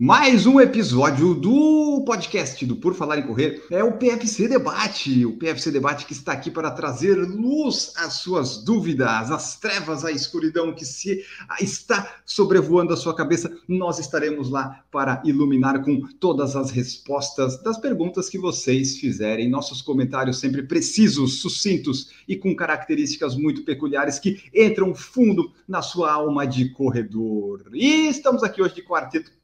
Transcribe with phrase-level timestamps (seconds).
[0.00, 5.26] Mais um episódio do podcast do Por Falar em Correr é o PFC Debate.
[5.26, 10.12] O PFC Debate que está aqui para trazer luz às suas dúvidas, às trevas, à
[10.12, 11.24] escuridão que se
[11.60, 13.52] está sobrevoando a sua cabeça.
[13.66, 19.50] Nós estaremos lá para iluminar com todas as respostas das perguntas que vocês fizerem.
[19.50, 26.12] Nossos comentários sempre precisos, sucintos e com características muito peculiares que entram fundo na sua
[26.12, 27.68] alma de corredor.
[27.74, 29.37] E estamos aqui hoje de quarteto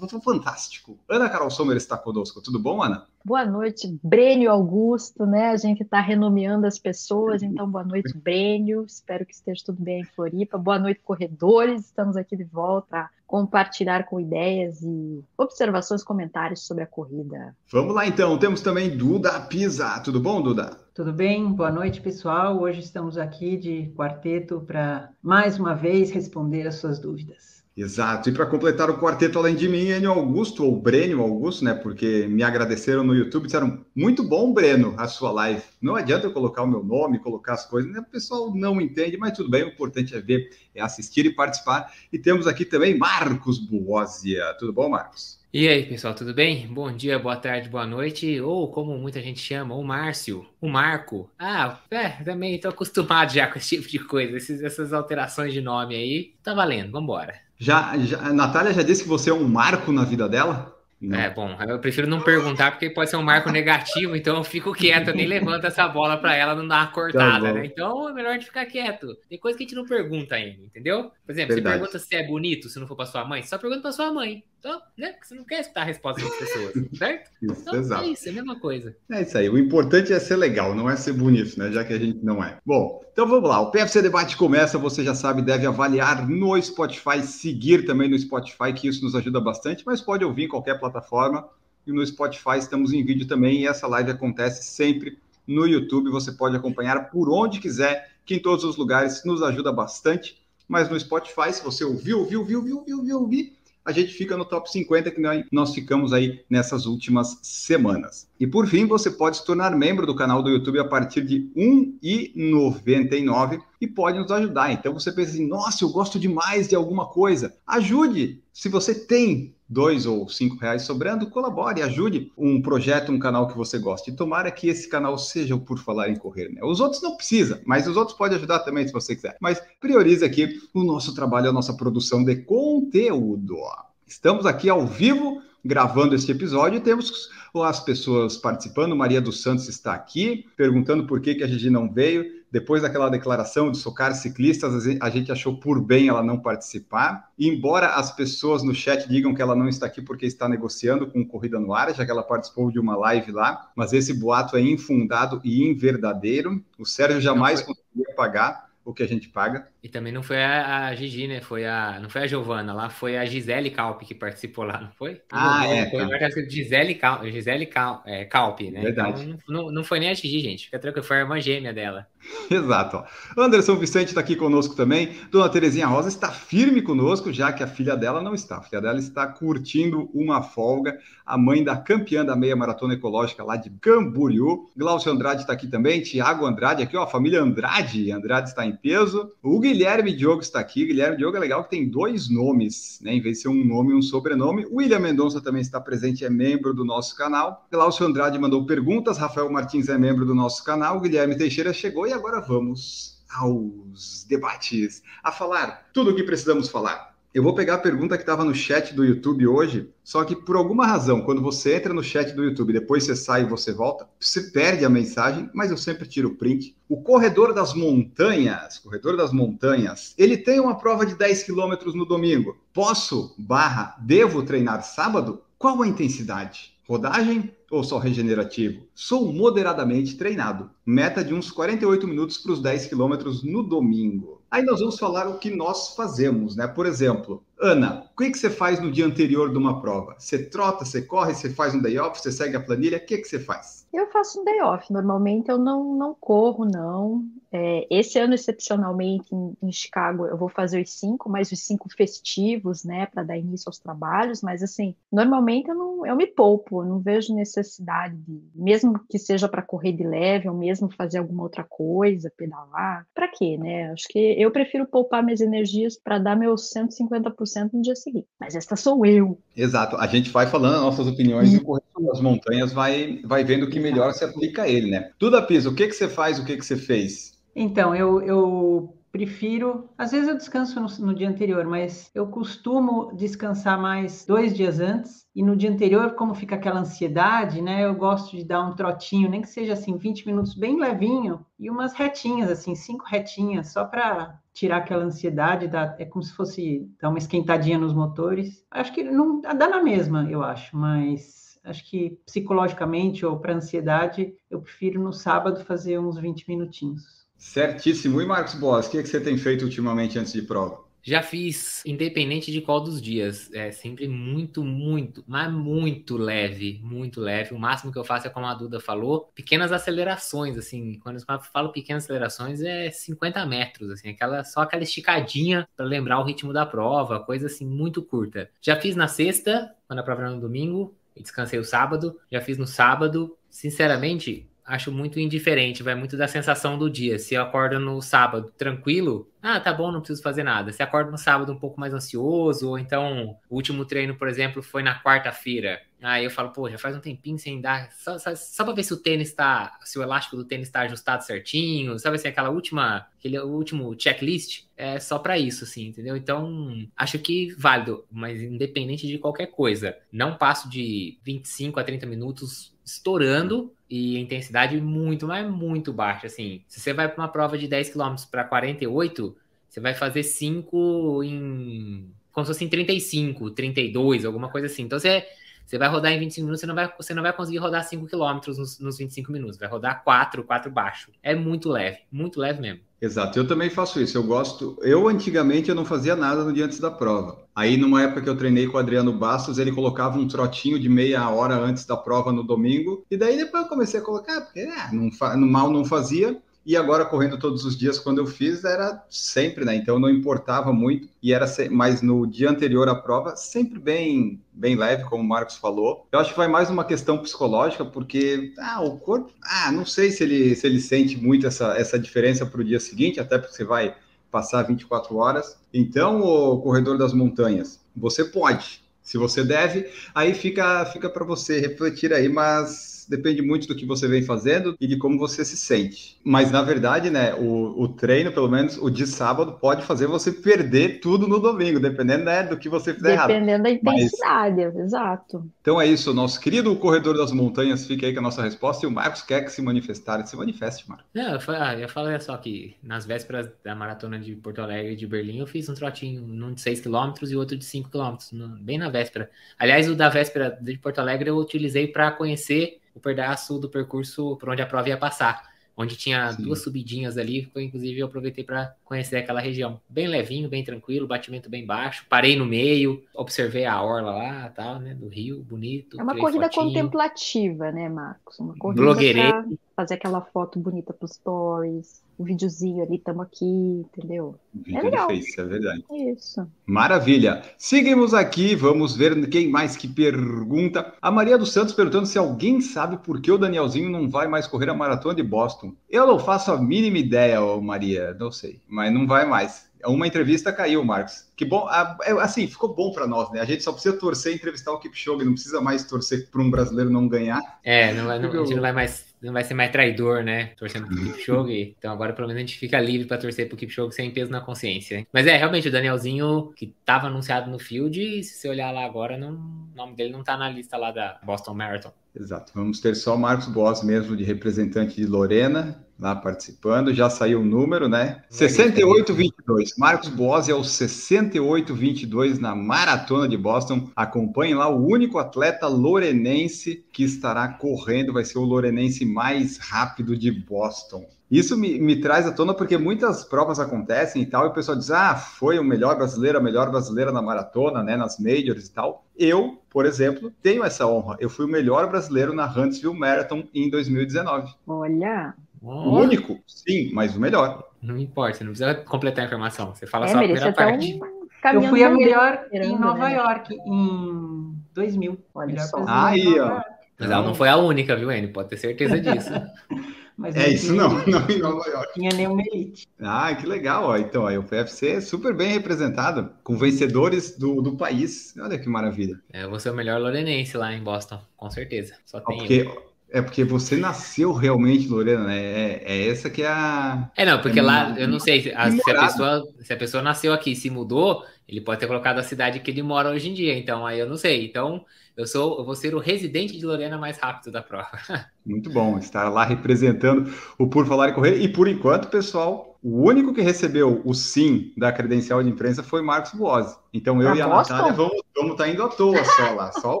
[0.22, 0.98] fantástico.
[1.08, 2.40] Ana Carol Sommer está conosco.
[2.42, 3.06] Tudo bom, Ana?
[3.24, 5.50] Boa noite, Brênio Augusto, né?
[5.50, 8.84] A gente está renomeando as pessoas, então boa noite, Brênio.
[8.84, 10.56] Espero que esteja tudo bem em Floripa.
[10.56, 11.86] Boa noite, corredores.
[11.86, 17.54] Estamos aqui de volta para compartilhar com ideias e observações, comentários sobre a corrida.
[17.70, 18.38] Vamos lá então.
[18.38, 20.00] Temos também Duda Pisa.
[20.00, 20.76] Tudo bom, Duda?
[20.94, 21.52] Tudo bem?
[21.52, 22.60] Boa noite, pessoal.
[22.60, 27.59] Hoje estamos aqui de quarteto para mais uma vez responder as suas dúvidas.
[27.80, 28.28] Exato.
[28.28, 31.72] E para completar o quarteto, além de mim, Enio Augusto, ou Breno Augusto, né?
[31.72, 35.62] Porque me agradeceram no YouTube, disseram muito bom, Breno, a sua live.
[35.80, 38.00] Não adianta eu colocar o meu nome, colocar as coisas, né?
[38.00, 41.90] o pessoal não entende, mas tudo bem, o importante é ver, é assistir e participar.
[42.12, 44.54] E temos aqui também Marcos Buózia.
[44.58, 45.40] Tudo bom, Marcos?
[45.50, 46.66] E aí, pessoal, tudo bem?
[46.66, 51.30] Bom dia, boa tarde, boa noite, ou como muita gente chama, o Márcio, o Marco.
[51.38, 55.94] Ah, é, também estou acostumado já com esse tipo de coisa, essas alterações de nome
[55.94, 56.34] aí.
[56.42, 57.49] Tá valendo, vambora.
[57.60, 60.74] Já, já, a Natália já disse que você é um marco na vida dela?
[60.98, 61.18] Não.
[61.18, 64.72] É, bom, eu prefiro não perguntar porque pode ser um marco negativo, então eu fico
[64.72, 67.66] quieto, eu nem levanto essa bola para ela não dar uma cortada, tá né?
[67.66, 69.14] Então é melhor a gente ficar quieto.
[69.28, 71.10] Tem coisa que a gente não pergunta ainda, entendeu?
[71.24, 71.76] Por exemplo, Verdade.
[71.76, 74.10] você pergunta se é bonito, se não for para sua mãe, só pergunta para sua
[74.10, 74.42] mãe.
[74.60, 75.12] Então, né?
[75.12, 77.30] Porque você não quer escutar a resposta das pessoas, certo?
[77.40, 78.04] Isso, então, exato.
[78.04, 78.94] É isso, é a mesma coisa.
[79.10, 79.48] É isso aí.
[79.48, 81.72] O importante é ser legal, não é ser bonito, né?
[81.72, 82.58] Já que a gente não é.
[82.64, 83.58] Bom, então vamos lá.
[83.60, 88.74] O PFC Debate começa, você já sabe, deve avaliar no Spotify, seguir também no Spotify,
[88.74, 91.48] que isso nos ajuda bastante, mas pode ouvir em qualquer plataforma.
[91.86, 96.10] E no Spotify estamos em vídeo também, e essa live acontece sempre no YouTube.
[96.10, 100.38] Você pode acompanhar por onde quiser, que em todos os lugares nos ajuda bastante.
[100.68, 103.59] Mas no Spotify, se você ouviu, ouviu, ouviu, ouviu, ouviu, ouviu, ouviu
[103.90, 105.20] a gente fica no top 50 que
[105.50, 108.28] nós ficamos aí nessas últimas semanas.
[108.38, 111.50] E por fim, você pode se tornar membro do canal do YouTube a partir de
[111.56, 114.72] R$ 1,99 e pode nos ajudar.
[114.72, 117.56] Então você pensa assim, nossa, eu gosto demais de alguma coisa.
[117.66, 118.40] Ajude!
[118.52, 123.56] Se você tem dois ou cinco reais sobrando, colabore, ajude um projeto, um canal que
[123.56, 124.10] você gosta.
[124.10, 126.48] E tomara que esse canal seja o Por Falar em Correr.
[126.48, 126.60] Né?
[126.64, 129.36] Os outros não precisa, mas os outros podem ajudar também se você quiser.
[129.40, 133.56] Mas priorize aqui o nosso trabalho, a nossa produção de conteúdo.
[134.04, 138.96] Estamos aqui ao vivo gravando este episódio e temos as pessoas participando.
[138.96, 143.08] Maria dos Santos está aqui perguntando por que, que a Gigi não veio depois daquela
[143.08, 147.30] declaração de socar ciclistas, a gente achou por bem ela não participar.
[147.38, 151.06] E embora as pessoas no chat digam que ela não está aqui porque está negociando
[151.06, 154.56] com Corrida no Ar, já que ela participou de uma live lá, mas esse boato
[154.56, 156.64] é infundado e inverdadeiro.
[156.78, 159.68] O Sérgio jamais conseguiria pagar o que a gente paga.
[159.82, 161.40] E também não foi a, a Gigi, né?
[161.40, 164.90] Foi a, não foi a Giovana lá, foi a Gisele Calpe que participou lá, não
[164.92, 165.22] foi?
[165.30, 165.90] Ah, não, é.
[165.90, 166.28] Foi tá.
[166.48, 168.80] Gisele, Cal, Gisele Cal, é, Calpe, né?
[168.80, 169.22] Verdade.
[169.22, 170.66] Então, não, não foi nem a Gigi, gente.
[170.66, 172.06] Fica tranquilo, foi a irmã gêmea dela.
[172.50, 173.02] Exato.
[173.36, 175.16] Anderson Vicente está aqui conosco também.
[175.30, 178.58] Dona Terezinha Rosa está firme conosco, já que a filha dela não está.
[178.58, 180.98] A filha dela está curtindo uma folga.
[181.24, 184.68] A mãe da campeã da meia maratona ecológica lá de Camboriú.
[184.76, 186.02] Glaucio Andrade está aqui também.
[186.02, 187.04] Tiago Andrade aqui, ó.
[187.04, 188.12] A família Andrade.
[188.12, 189.32] Andrade está em peso.
[189.42, 190.86] O Guilherme Diogo está aqui.
[190.86, 193.14] Guilherme Diogo é legal que tem dois nomes, né?
[193.14, 194.66] Em vez de ser um nome e um sobrenome.
[194.70, 197.66] William Mendonça também está presente, é membro do nosso canal.
[197.70, 199.18] Glaucio Andrade mandou perguntas.
[199.18, 200.96] Rafael Martins é membro do nosso canal.
[200.96, 206.68] O Guilherme Teixeira chegou e agora vamos aos debates, a falar tudo o que precisamos
[206.68, 207.09] falar.
[207.32, 210.56] Eu vou pegar a pergunta que estava no chat do YouTube hoje, só que por
[210.56, 214.08] alguma razão, quando você entra no chat do YouTube, depois você sai e você volta,
[214.18, 216.76] você perde a mensagem, mas eu sempre tiro o print.
[216.88, 222.04] O Corredor das Montanhas, Corredor das Montanhas, ele tem uma prova de 10 quilômetros no
[222.04, 222.56] domingo.
[222.72, 225.40] Posso, barra, devo treinar sábado?
[225.56, 226.74] Qual a intensidade?
[226.88, 228.88] Rodagem ou só regenerativo?
[228.92, 230.68] Sou moderadamente treinado.
[230.84, 234.39] Meta de uns 48 minutos para os 10 quilômetros no domingo.
[234.50, 236.66] Aí nós vamos falar o que nós fazemos, né?
[236.66, 240.14] Por exemplo, Ana, o que, que você faz no dia anterior de uma prova?
[240.18, 242.96] Você trota, você corre, você faz um day off, você segue a planilha?
[242.96, 243.86] O que, que você faz?
[243.92, 244.90] Eu faço um day off.
[244.92, 247.24] Normalmente eu não, não corro, não.
[247.52, 251.88] É, esse ano, excepcionalmente, em, em, Chicago, eu vou fazer os cinco, mas os cinco
[251.92, 254.40] festivos, né, para dar início aos trabalhos.
[254.40, 259.18] Mas, assim, normalmente eu, não, eu me poupo, eu não vejo necessidade de, mesmo que
[259.18, 263.06] seja para correr de leve, ou mesmo fazer alguma outra coisa, pedalar.
[263.12, 263.90] Para quê, né?
[263.90, 268.26] Acho que eu prefiro poupar minhas energias para dar meus 150% no dia seguinte.
[268.38, 269.38] Mas esta sou eu.
[269.56, 269.96] Exato.
[269.96, 273.64] A gente vai falando as nossas opiniões e o corredor das montanhas vai, vai vendo
[273.64, 275.10] o que melhor se aplica a ele, né?
[275.18, 277.38] Duda Pisa, o que, que você faz, o que, que você fez?
[277.54, 279.88] Então, eu, eu prefiro.
[279.96, 284.80] Às vezes eu descanso no, no, dia anterior, mas eu costumo descansar mais dois dias
[284.80, 285.26] antes.
[285.34, 287.84] E no dia anterior, como fica aquela ansiedade, né?
[287.84, 291.70] Eu gosto de dar um trotinho, nem que seja assim, 20 minutos bem levinho, e
[291.70, 297.10] umas retinhas, assim, cinco retinhas, só para tirar aquela ansiedade, é como se fosse dar
[297.10, 298.64] uma esquentadinha nos motores.
[298.70, 304.34] Acho que não dá na mesma, eu acho, mas acho que psicologicamente ou para ansiedade,
[304.50, 307.19] eu prefiro no sábado fazer uns 20 minutinhos.
[307.40, 308.20] Certíssimo.
[308.20, 310.84] E Marcos Boas, o que, é que você tem feito ultimamente antes de prova?
[311.02, 313.50] Já fiz, independente de qual dos dias.
[313.54, 317.54] É sempre muito, muito, mas muito leve, muito leve.
[317.54, 320.98] O máximo que eu faço é como a Duda falou, pequenas acelerações, assim.
[321.00, 326.20] Quando eu falo pequenas acelerações, é 50 metros, assim, aquela, só aquela esticadinha para lembrar
[326.20, 328.50] o ritmo da prova, coisa assim, muito curta.
[328.60, 332.20] Já fiz na sexta, quando a prova era no domingo, e descansei o sábado.
[332.30, 333.36] Já fiz no sábado.
[333.48, 337.18] Sinceramente, acho muito indiferente, vai muito da sensação do dia.
[337.18, 340.72] Se eu acordo no sábado tranquilo, ah, tá bom, não preciso fazer nada.
[340.72, 344.62] Se acorda no sábado um pouco mais ansioso, ou então o último treino, por exemplo,
[344.62, 345.82] foi na quarta-feira.
[346.00, 348.84] Aí eu falo, pô, já faz um tempinho sem dar, só, só, só pra ver
[348.84, 352.48] se o tênis tá, se o elástico do tênis tá ajustado certinho, sabe assim, aquela
[352.48, 356.16] última, aquele último checklist, é só para isso, assim, entendeu?
[356.16, 362.06] Então, acho que válido, mas independente de qualquer coisa, não passo de 25 a 30
[362.06, 366.62] minutos estourando e intensidade muito, mas muito baixa, assim.
[366.68, 369.36] Se você vai para uma prova de 10 km para 48,
[369.68, 374.82] você vai fazer 5 em como se fosse em 35, 32, alguma coisa assim.
[374.82, 375.26] Então você
[375.70, 378.04] você vai rodar em 25 minutos, você não vai, você não vai conseguir rodar 5
[378.08, 379.56] km nos, nos 25 minutos.
[379.56, 381.12] Vai rodar 4, 4 baixo.
[381.22, 382.80] É muito leve, muito leve mesmo.
[383.00, 384.18] Exato, eu também faço isso.
[384.18, 384.76] Eu gosto.
[384.82, 387.38] Eu antigamente eu não fazia nada no dia antes da prova.
[387.54, 390.88] Aí numa época que eu treinei com o Adriano Bastos, ele colocava um trotinho de
[390.88, 393.06] meia hora antes da prova no domingo.
[393.08, 396.36] E daí depois eu comecei a colocar, porque é, não, mal não fazia.
[396.70, 399.74] E agora, correndo todos os dias, quando eu fiz, era sempre, né?
[399.74, 401.08] Então não importava muito.
[401.20, 405.56] E era, mas no dia anterior à prova, sempre bem, bem leve, como o Marcos
[405.56, 406.06] falou.
[406.12, 410.12] Eu acho que vai mais uma questão psicológica, porque ah, o corpo, ah, não sei
[410.12, 413.56] se ele, se ele sente muito essa, essa diferença para o dia seguinte, até porque
[413.56, 413.96] você vai
[414.30, 415.58] passar 24 horas.
[415.74, 418.80] Então, o corredor das montanhas, você pode.
[419.02, 423.84] Se você deve, aí fica, fica para você refletir aí, mas depende muito do que
[423.84, 426.16] você vem fazendo e de como você se sente.
[426.24, 430.30] Mas, na verdade, né, o, o treino, pelo menos o de sábado, pode fazer você
[430.30, 433.62] perder tudo no domingo, dependendo né, do que você fizer dependendo errado.
[433.62, 434.76] Dependendo da intensidade, Mas...
[434.76, 435.50] exato.
[435.60, 438.86] Então é isso, nosso querido Corredor das Montanhas, fica aí com a nossa resposta.
[438.86, 441.06] E o Marcos quer que se manifestar, se manifeste, Marcos.
[441.12, 444.92] Não, eu, falei, ah, eu falei só que nas vésperas da maratona de Porto Alegre
[444.92, 447.90] e de Berlim, eu fiz um trotinho, um de 6 km e outro de 5
[447.90, 448.16] km,
[448.60, 449.28] bem na véspera.
[449.58, 454.36] Aliás, o da véspera de Porto Alegre eu utilizei para conhecer o pedaço do percurso
[454.36, 456.42] por onde a prova ia passar, onde tinha Sim.
[456.42, 459.80] duas subidinhas ali, foi, inclusive eu aproveitei para conhecer aquela região.
[459.88, 464.78] Bem levinho, bem tranquilo, batimento bem baixo, parei no meio, observei a orla lá, tal,
[464.78, 465.98] né, do rio, bonito.
[465.98, 466.66] É uma corrida fotinho.
[466.66, 468.38] contemplativa, né, Marcos?
[468.38, 469.32] Uma corrida Blogueirei.
[469.74, 474.38] fazer aquela foto bonita para os stories o videozinho ali, estamos aqui, entendeu?
[474.52, 475.08] vídeo é legal.
[475.08, 475.82] Face, é verdade.
[475.90, 476.46] Isso.
[476.66, 477.42] Maravilha.
[477.56, 480.92] Seguimos aqui, vamos ver quem mais que pergunta.
[481.00, 484.46] A Maria dos Santos perguntando se alguém sabe por que o Danielzinho não vai mais
[484.46, 485.72] correr a maratona de Boston.
[485.88, 489.70] Eu não faço a mínima ideia, Maria, não sei, mas não vai mais.
[489.86, 491.24] Uma entrevista caiu, Marcos.
[491.34, 491.66] Que bom,
[492.02, 493.40] é, assim, ficou bom para nós, né?
[493.40, 496.50] A gente só precisa torcer e entrevistar o Kipchoge, não precisa mais torcer para um
[496.50, 497.40] brasileiro não ganhar.
[497.64, 500.46] É, não vai, não, a gente não vai mais não vai ser mais traidor, né?
[500.56, 501.74] Torcendo pro Kipchoge.
[501.78, 504.40] Então agora pelo menos a gente fica livre para torcer pro Kipchoge sem peso na
[504.40, 504.96] consciência.
[504.96, 505.06] Hein?
[505.12, 509.18] Mas é, realmente, o Danielzinho, que estava anunciado no field, se você olhar lá agora,
[509.18, 511.92] não, o nome dele não tá na lista lá da Boston Marathon.
[512.14, 512.52] Exato.
[512.54, 516.94] Vamos ter só o Marcos Boas mesmo, de representante de Lorena, lá participando.
[516.94, 518.22] Já saiu o número, né?
[518.30, 519.74] 6822.
[519.76, 523.90] Marcos Boas é o 6822 na Maratona de Boston.
[523.94, 528.12] Acompanhe lá o único atleta lorenense que estará correndo.
[528.12, 531.04] Vai ser o lorenense mais rápido de Boston.
[531.30, 534.76] Isso me, me, traz à tona porque muitas provas acontecem e tal, e o pessoal
[534.76, 538.72] diz: ah, foi o melhor brasileiro, a melhor brasileira na maratona, né, nas majors e
[538.72, 539.04] tal.
[539.16, 541.16] Eu, por exemplo, tenho essa honra.
[541.20, 544.52] Eu fui o melhor brasileiro na Huntsville Marathon em 2019.
[544.66, 545.32] Olha!
[545.62, 545.68] Oh.
[545.68, 546.40] O único?
[546.46, 547.68] Sim, mas o melhor.
[547.82, 549.74] Não importa, você não precisa completar a informação.
[549.74, 550.94] Você fala é, só a primeira tá parte.
[550.94, 551.20] Um
[551.54, 553.16] eu fui a melhor em Nova né?
[553.16, 555.18] York em 2000.
[555.34, 555.84] Olha só.
[555.86, 556.60] Aí, ó.
[556.98, 558.28] Mas ela não foi a única, viu, Anne?
[558.28, 559.30] Pode ter certeza disso.
[560.36, 561.94] é isso não, não em Nova York.
[561.94, 562.86] Tinha nenhuma elite.
[563.00, 563.96] Ah, que legal, ó.
[563.96, 568.34] Então, aí, o PFC é super bem representado, com vencedores do, do país.
[568.38, 569.18] Olha que maravilha.
[569.32, 571.94] É, você é o melhor lorenense lá em Boston, com certeza.
[572.04, 572.89] Só tem porque, eu.
[573.12, 575.38] É porque você nasceu realmente, Lorena, né?
[575.40, 577.10] É, é essa que é a.
[577.16, 579.76] É, não, porque é lá, eu não sei, se a, se a, pessoa, se a
[579.76, 583.10] pessoa nasceu aqui e se mudou, ele pode ter colocado a cidade que ele mora
[583.10, 584.46] hoje em dia, então aí eu não sei.
[584.46, 584.84] Então,
[585.16, 587.90] eu sou, eu vou ser o residente de Lorena mais rápido da prova.
[588.46, 591.42] Muito bom estar lá representando o Por Falar e Correr.
[591.42, 596.00] E por enquanto, pessoal, o único que recebeu o sim da credencial de imprensa foi
[596.00, 596.76] Marcos Boazzi.
[596.92, 599.72] Então eu e a Natália vamos estar tá indo à toa só lá.
[599.72, 600.00] Só,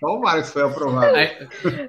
[0.00, 1.14] só o Marcos foi aprovado.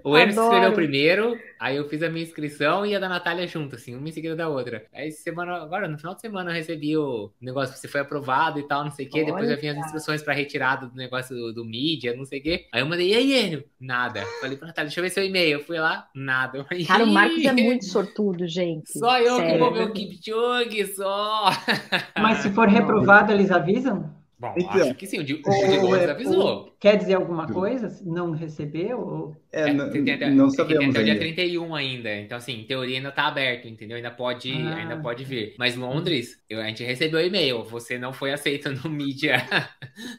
[0.04, 3.76] o Emerson escreveu primeiro, aí eu fiz a minha inscrição e a da Natália junto,
[3.76, 4.86] assim, uma em seguida da outra.
[4.94, 8.60] Aí semana, agora, no final de semana, eu recebi o negócio que você foi aprovado
[8.60, 9.20] e tal, não sei o quê.
[9.20, 12.40] Olha Depois eu vim as instruções para retirada do negócio do, do mídia, não sei
[12.40, 12.66] o quê.
[12.72, 13.64] Aí eu mandei, e aí, Enio?
[13.80, 14.24] Nada.
[14.42, 15.60] Falei pra Natália, deixa eu ver seu e-mail.
[15.60, 16.64] Eu fui lá, nada.
[16.66, 18.98] Falei, Cara, o Marcos é muito sortudo, gente.
[18.98, 19.54] Só eu Sério.
[19.54, 21.50] que vou ver o Kipchoge, só.
[22.20, 24.19] Mas se for reprovado, eles avisam?
[24.40, 25.50] Bom, então, acho que sim, o Diego
[25.96, 26.69] é, avisou.
[26.80, 27.94] Quer dizer alguma coisa?
[28.06, 29.00] Não recebeu?
[29.02, 29.38] Ou...
[29.52, 29.88] É, é não,
[30.34, 32.16] não sabemos tem até o dia 31 ainda.
[32.16, 33.98] Então, assim, em teoria ainda tá aberto, entendeu?
[33.98, 34.76] Ainda pode, ah.
[34.76, 35.56] ainda pode vir.
[35.60, 37.66] Mas Londres, eu, a gente recebeu e-mail.
[37.66, 39.46] Você não foi aceito no mídia.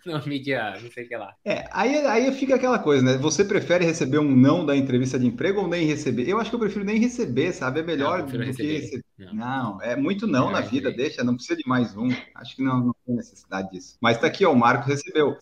[0.04, 1.34] no mídia, não sei o que lá.
[1.46, 3.16] É, aí, aí fica aquela coisa, né?
[3.16, 6.28] Você prefere receber um não da entrevista de emprego ou nem receber?
[6.28, 7.80] Eu acho que eu prefiro nem receber, sabe?
[7.80, 8.54] É melhor do receber.
[8.54, 9.04] que receber.
[9.18, 9.34] Não.
[9.34, 9.82] não.
[9.82, 12.08] é muito não na vida, deixa, não precisa de mais um.
[12.34, 13.96] Acho que não, não tem necessidade disso.
[14.00, 15.38] Mas tá aqui, ó, o Marco recebeu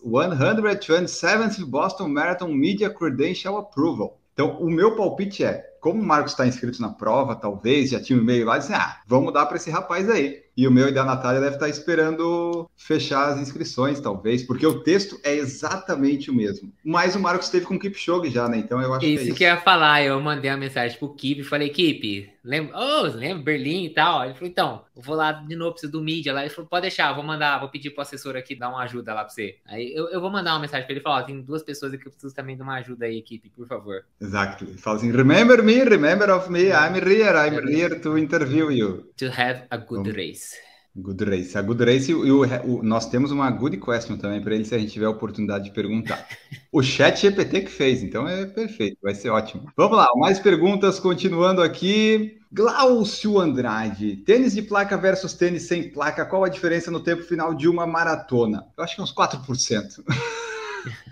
[1.09, 4.19] 127th Boston Marathon Media Credential Approval.
[4.33, 8.17] Então, o meu palpite é, como o Marcos está inscrito na prova, talvez, já tinha
[8.17, 10.43] um e-mail lá, disse, ah, vamos dar para esse rapaz aí.
[10.59, 14.81] E o meu e da Natália deve estar esperando fechar as inscrições, talvez, porque o
[14.83, 16.69] texto é exatamente o mesmo.
[16.83, 18.57] Mas o Marcos esteve com o Kipchoge já, né?
[18.57, 19.37] Então eu acho isso que é isso.
[19.37, 23.03] que eu ia falar, eu mandei uma mensagem pro Kip e falei, Kip, lembra, oh,
[23.03, 24.25] lembra Berlim e tal?
[24.25, 26.41] Ele falou, então, eu vou lá de novo, preciso do mídia lá.
[26.41, 29.23] Ele falou, pode deixar, vou mandar, vou pedir pro assessor aqui dar uma ajuda lá
[29.23, 29.55] pra você.
[29.65, 32.01] Aí eu, eu vou mandar uma mensagem pra ele, falar, oh, tem duas pessoas aqui
[32.01, 34.03] que eu preciso também de uma ajuda aí, equipe, por favor.
[34.19, 34.65] Exato.
[34.65, 39.09] Ele fala assim, remember me, remember of me, I'm here, I'm here to interview you.
[39.19, 40.48] To have a good race.
[40.95, 41.57] Good Race.
[41.57, 44.75] A Good Race, e o, o, nós temos uma good question também para ele, se
[44.75, 46.27] a gente tiver a oportunidade de perguntar.
[46.71, 49.71] o chat GPT que fez, então é perfeito, vai ser ótimo.
[49.77, 52.37] Vamos lá, mais perguntas, continuando aqui.
[52.51, 57.53] Glaucio Andrade, tênis de placa versus tênis sem placa, qual a diferença no tempo final
[57.53, 58.65] de uma maratona?
[58.75, 60.03] Eu acho que é uns 4%.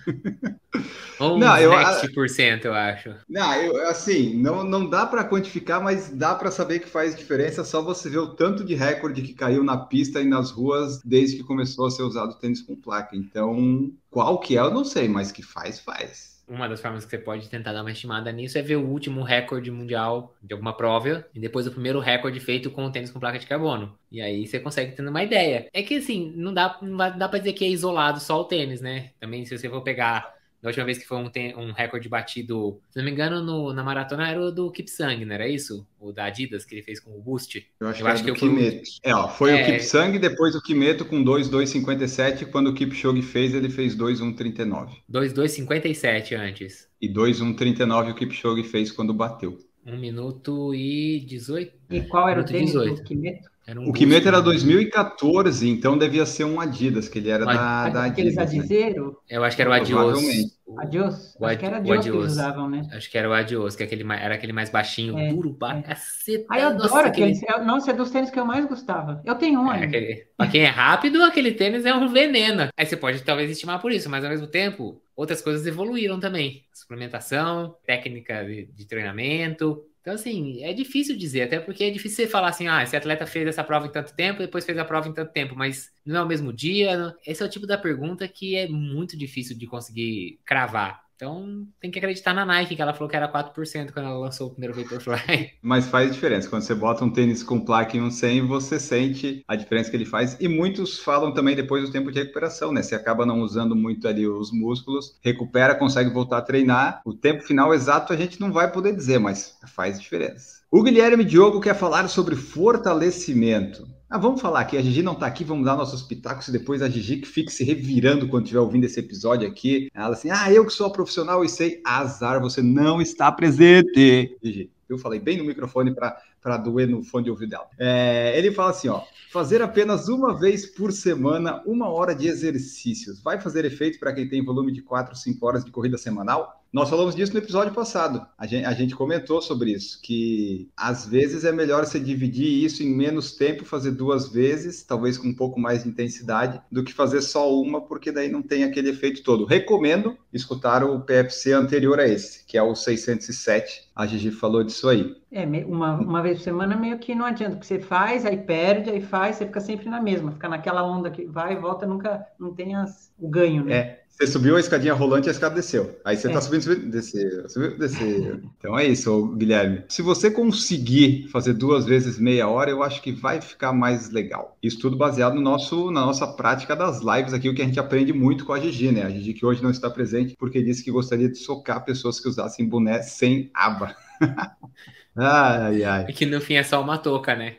[1.20, 3.16] Ou não, eu, 7%, eu acho.
[3.28, 7.64] Não, eu, assim, não, não dá para quantificar, mas dá para saber que faz diferença
[7.64, 11.38] só você ver o tanto de recorde que caiu na pista e nas ruas desde
[11.38, 13.16] que começou a ser usado tênis com placa.
[13.16, 17.12] Então, qual que é, eu não sei, mas que faz, faz uma das formas que
[17.12, 20.76] você pode tentar dar uma estimada nisso é ver o último recorde mundial de alguma
[20.76, 23.98] prova e depois o primeiro recorde feito com o tênis com placa de carbono.
[24.12, 25.68] E aí você consegue ter uma ideia.
[25.74, 28.80] É que assim, não dá, não dá pra dizer que é isolado só o tênis,
[28.80, 29.12] né?
[29.20, 32.98] Também se você for pegar da última vez que foi um, um recorde batido, se
[32.98, 35.88] não me engano, no, na maratona era o do Kipsang, não era isso?
[36.00, 37.68] O da Adidas que ele fez com o Boost?
[37.80, 38.90] Eu acho, eu que, acho que, que o Kimeto.
[39.04, 39.62] É, ó, foi é...
[39.62, 42.46] o Kipsang, depois o Kimeto com 2,257.
[42.48, 44.98] Quando o Kipchoge fez, ele fez 2,139.
[45.08, 46.90] 2,257 antes.
[47.00, 49.60] E 2,139 o Kipchoge fez quando bateu.
[49.86, 51.74] 1 minuto e 18.
[51.92, 53.50] E qual era o tempo do Kimeto?
[53.76, 58.04] Um o Kimeto era 2014, então devia ser um Adidas, que ele era da, da
[58.06, 58.38] Adidas.
[58.38, 58.94] Aqueles né?
[59.30, 60.58] Eu acho que era o Adios.
[60.78, 61.36] Adios?
[61.38, 62.88] O acho que era Adios, que eles usavam, né?
[62.94, 65.80] Acho que era o Adios, que é aquele, era aquele mais baixinho, é, duro pra
[65.80, 65.82] é.
[65.82, 66.46] caceta.
[66.50, 67.34] Aí eu adoro aquele...
[67.34, 67.66] aquele...
[67.66, 69.22] Nossa, é dos tênis que eu mais gostava.
[69.26, 70.28] Eu tenho um é, aquele...
[70.38, 72.70] Pra quem é rápido, aquele tênis é um veneno.
[72.76, 76.64] Aí você pode talvez estimar por isso, mas ao mesmo tempo, outras coisas evoluíram também.
[76.74, 82.28] Suplementação, técnica de, de treinamento, então, assim, é difícil dizer, até porque é difícil você
[82.32, 85.10] falar assim, ah, esse atleta fez essa prova em tanto tempo, depois fez a prova
[85.10, 87.14] em tanto tempo, mas não é o mesmo dia.
[87.26, 91.04] Esse é o tipo da pergunta que é muito difícil de conseguir cravar.
[91.18, 94.48] Então, tem que acreditar na Nike, que ela falou que era 4% quando ela lançou
[94.48, 95.54] o primeiro Vaporfly.
[95.64, 96.48] Mas faz diferença.
[96.48, 99.98] Quando você bota um tênis com placa em um 100, você sente a diferença que
[99.98, 100.38] ele faz.
[100.40, 102.84] E muitos falam também depois do tempo de recuperação, né?
[102.84, 107.02] Você acaba não usando muito ali os músculos, recupera, consegue voltar a treinar.
[107.04, 110.62] O tempo final exato a gente não vai poder dizer, mas faz diferença.
[110.70, 113.97] O Guilherme Diogo quer falar sobre fortalecimento.
[114.10, 116.82] Ah, vamos falar aqui, a Gigi não está aqui, vamos dar nossos pitacos e depois
[116.82, 119.90] a Gigi que fique se revirando quando estiver ouvindo esse episódio aqui.
[119.94, 124.38] Ela assim, ah, eu que sou a profissional e sei, azar, você não está presente.
[124.42, 127.68] Gigi, eu falei bem no microfone para doer no fone de ouvido dela.
[127.78, 133.22] É, ele fala assim, ó, fazer apenas uma vez por semana uma hora de exercícios
[133.22, 136.64] vai fazer efeito para quem tem volume de 4, 5 horas de corrida semanal?
[136.72, 138.26] Nós falamos disso no episódio passado.
[138.38, 142.84] A gente, a gente, comentou sobre isso, que às vezes é melhor você dividir isso
[142.84, 146.94] em menos tempo, fazer duas vezes, talvez com um pouco mais de intensidade, do que
[146.94, 149.46] fazer só uma, porque daí não tem aquele efeito todo.
[149.46, 153.88] Recomendo escutar o PFC anterior a esse, que é o 607.
[153.96, 155.16] A Gigi falou disso aí.
[155.32, 158.90] É, uma, uma vez por semana meio que não adianta, porque você faz, aí perde,
[158.90, 162.26] aí faz, você fica sempre na mesma, fica naquela onda que vai e volta, nunca
[162.40, 163.76] não tem as, o ganho, né?
[163.76, 164.04] É.
[164.18, 166.02] Você subiu a escadinha rolante e a escada desceu.
[166.04, 166.42] Aí você tá é.
[166.42, 168.42] subindo, subindo, desceu, subiu, desceu.
[168.58, 169.84] Então é isso, Guilherme.
[169.88, 174.58] Se você conseguir fazer duas vezes meia hora, eu acho que vai ficar mais legal.
[174.62, 177.80] Isso tudo baseado no nosso, na nossa prática das lives aqui, o que a gente
[177.80, 179.04] aprende muito com a Gigi, né?
[179.04, 182.28] A Gigi que hoje não está presente porque disse que gostaria de socar pessoas que
[182.28, 183.96] usassem boné sem aba.
[185.16, 186.06] ai, ai.
[186.10, 187.58] E que no fim é só uma touca, né?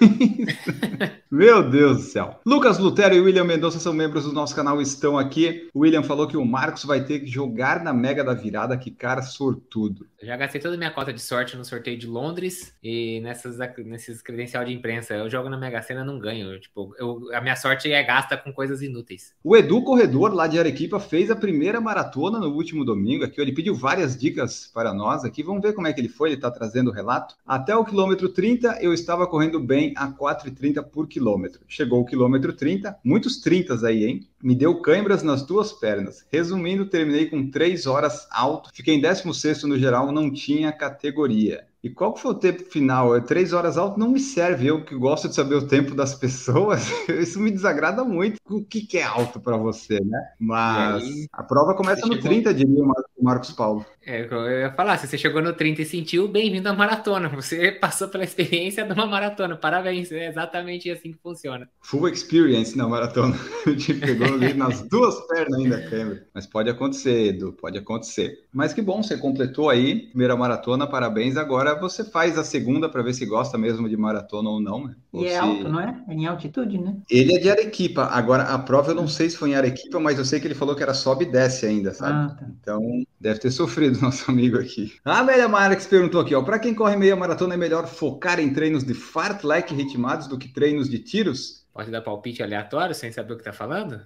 [1.30, 2.40] Meu Deus do céu.
[2.44, 5.68] Lucas Lutero e William Mendonça são membros do nosso canal, estão aqui.
[5.74, 8.90] O William falou que o Marcos vai ter que jogar na Mega da Virada, que
[8.90, 10.06] cara sortudo.
[10.20, 13.56] Eu já gastei toda a minha cota de sorte no sorteio de Londres e nessas,
[13.84, 15.14] nesses credencial de imprensa.
[15.14, 16.58] Eu jogo na Mega Sena não ganho.
[16.58, 19.34] Tipo, eu, a minha sorte é gasta com coisas inúteis.
[19.44, 23.24] O Edu Corredor, lá de Arequipa, fez a primeira maratona no último domingo.
[23.24, 25.42] Aqui ele pediu várias dicas para nós aqui.
[25.42, 26.30] Vamos ver como é que ele foi.
[26.30, 27.36] Ele está trazendo o relato.
[27.46, 31.60] Até o quilômetro 30, eu estava correndo bem a 4,30 por quilômetro.
[31.68, 34.28] Chegou o quilômetro 30, muitos 30 aí, hein?
[34.42, 36.24] Me deu câimbras nas duas pernas.
[36.30, 41.66] Resumindo, terminei com 3 horas alto, fiquei em 16 no geral, não tinha categoria.
[41.82, 43.14] E qual foi o tempo final?
[43.16, 44.66] É três horas alto não me serve.
[44.66, 48.38] Eu que gosto de saber o tempo das pessoas, isso me desagrada muito.
[48.48, 50.32] O que, que é alto para você, né?
[50.40, 52.30] Mas aí, a prova começa no chegou...
[52.30, 53.84] 30, diria o Marcos Paulo.
[54.04, 57.28] É, eu ia falar, se você chegou no 30 e sentiu, bem-vindo à maratona.
[57.28, 59.54] Você passou pela experiência de uma maratona.
[59.54, 61.68] Parabéns, é exatamente assim que funciona.
[61.82, 63.36] Full experience na maratona.
[63.78, 66.26] Te pegou nas duas pernas ainda, câmera.
[66.32, 68.44] Mas pode acontecer, Edu, pode acontecer.
[68.50, 71.36] Mas que bom, você completou aí, primeira maratona, parabéns.
[71.36, 74.94] Agora você faz a segunda para ver se gosta mesmo de maratona ou não, né?
[75.12, 75.36] Ou e é se...
[75.36, 76.04] alto, não é?
[76.08, 76.96] É em altitude, né?
[77.10, 78.04] Ele é de Arequipa.
[78.04, 80.54] Agora, a prova eu não sei se foi em Arequipa, mas eu sei que ele
[80.54, 82.32] falou que era sobe e desce ainda, sabe?
[82.32, 82.46] Ah, tá.
[82.60, 82.80] Então,
[83.20, 84.92] deve ter sofrido nosso amigo aqui.
[85.04, 88.52] A Amélia Marques perguntou aqui, ó, para quem corre meia maratona é melhor focar em
[88.52, 91.66] treinos de fartlek ritmados do que treinos de tiros?
[91.78, 94.00] Pode dar palpite aleatório sem saber o que tá falando?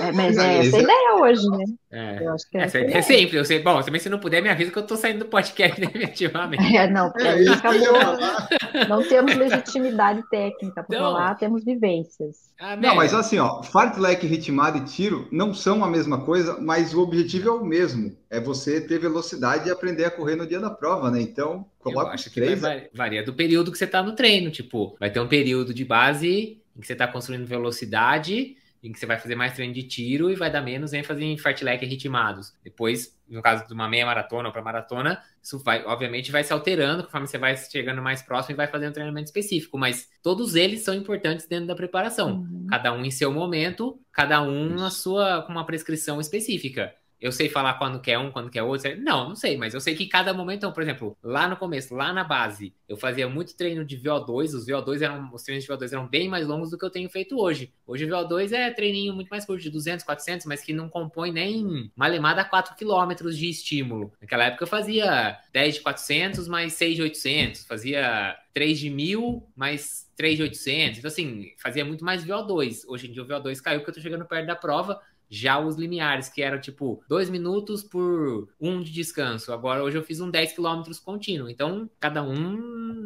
[0.00, 1.64] É, mas é essa a ideia hoje, né?
[1.90, 3.36] É, eu acho que é, essa é, é sempre.
[3.36, 5.76] Eu sei, bom, também se não puder, me avisa que eu tô saindo do podcast
[5.78, 6.74] definitivamente.
[6.74, 8.88] É, não, porque aí acabou.
[8.88, 12.50] não temos legitimidade técnica para falar, temos vivências.
[12.58, 16.94] Ah, não, mas assim, ó, fartlek, ritmado e tiro não são a mesma coisa, mas
[16.94, 18.16] o objetivo é o mesmo.
[18.30, 21.20] É você ter velocidade e aprender a correr no dia da prova, né?
[21.20, 22.58] Então, coloca os três.
[22.58, 24.50] Vai, varia do período que você tá no treino.
[24.50, 28.98] Tipo, vai ter um período de base em que você está construindo velocidade, em que
[28.98, 32.54] você vai fazer mais treino de tiro e vai dar menos ênfase em fartlek ritmados.
[32.62, 36.52] Depois, no caso de uma meia maratona ou para maratona, isso vai, obviamente, vai se
[36.52, 40.54] alterando conforme você vai chegando mais próximo e vai fazendo um treinamento específico, mas todos
[40.54, 42.42] eles são importantes dentro da preparação.
[42.42, 42.66] Uhum.
[42.70, 47.48] Cada um em seu momento, cada um na sua com uma prescrição específica eu sei
[47.48, 48.96] falar quando quer um, quando quer outro.
[49.00, 51.94] Não, não sei, mas eu sei que cada momento, então, por exemplo, lá no começo,
[51.94, 55.70] lá na base, eu fazia muito treino de VO2, os VO2 eram, os treinos de
[55.70, 57.72] VO2 eram bem mais longos do que eu tenho feito hoje.
[57.86, 61.32] Hoje o VO2 é treininho muito mais curto, de 200, 400, mas que não compõe
[61.32, 64.12] nem malemada 4 km de estímulo.
[64.20, 69.48] Naquela época eu fazia 10 de 400 mais 6 de 800, fazia 3 de 1000
[69.56, 70.98] mais 3 de 800.
[70.98, 72.82] Então, assim, fazia muito mais VO2.
[72.86, 75.76] Hoje em dia o VO2 caiu porque eu tô chegando perto da prova já os
[75.76, 79.52] limiares, que eram tipo dois minutos por um de descanso.
[79.52, 81.48] Agora hoje eu fiz um 10 quilômetros contínuo.
[81.48, 82.56] Então, cada um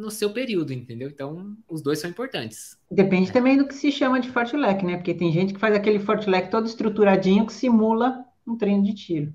[0.03, 1.09] no seu período, entendeu?
[1.09, 2.77] Então, os dois são importantes.
[2.89, 3.33] Depende é.
[3.33, 4.97] também do que se chama de fartlek, né?
[4.97, 9.33] Porque tem gente que faz aquele fartlek todo estruturadinho que simula um treino de tiro.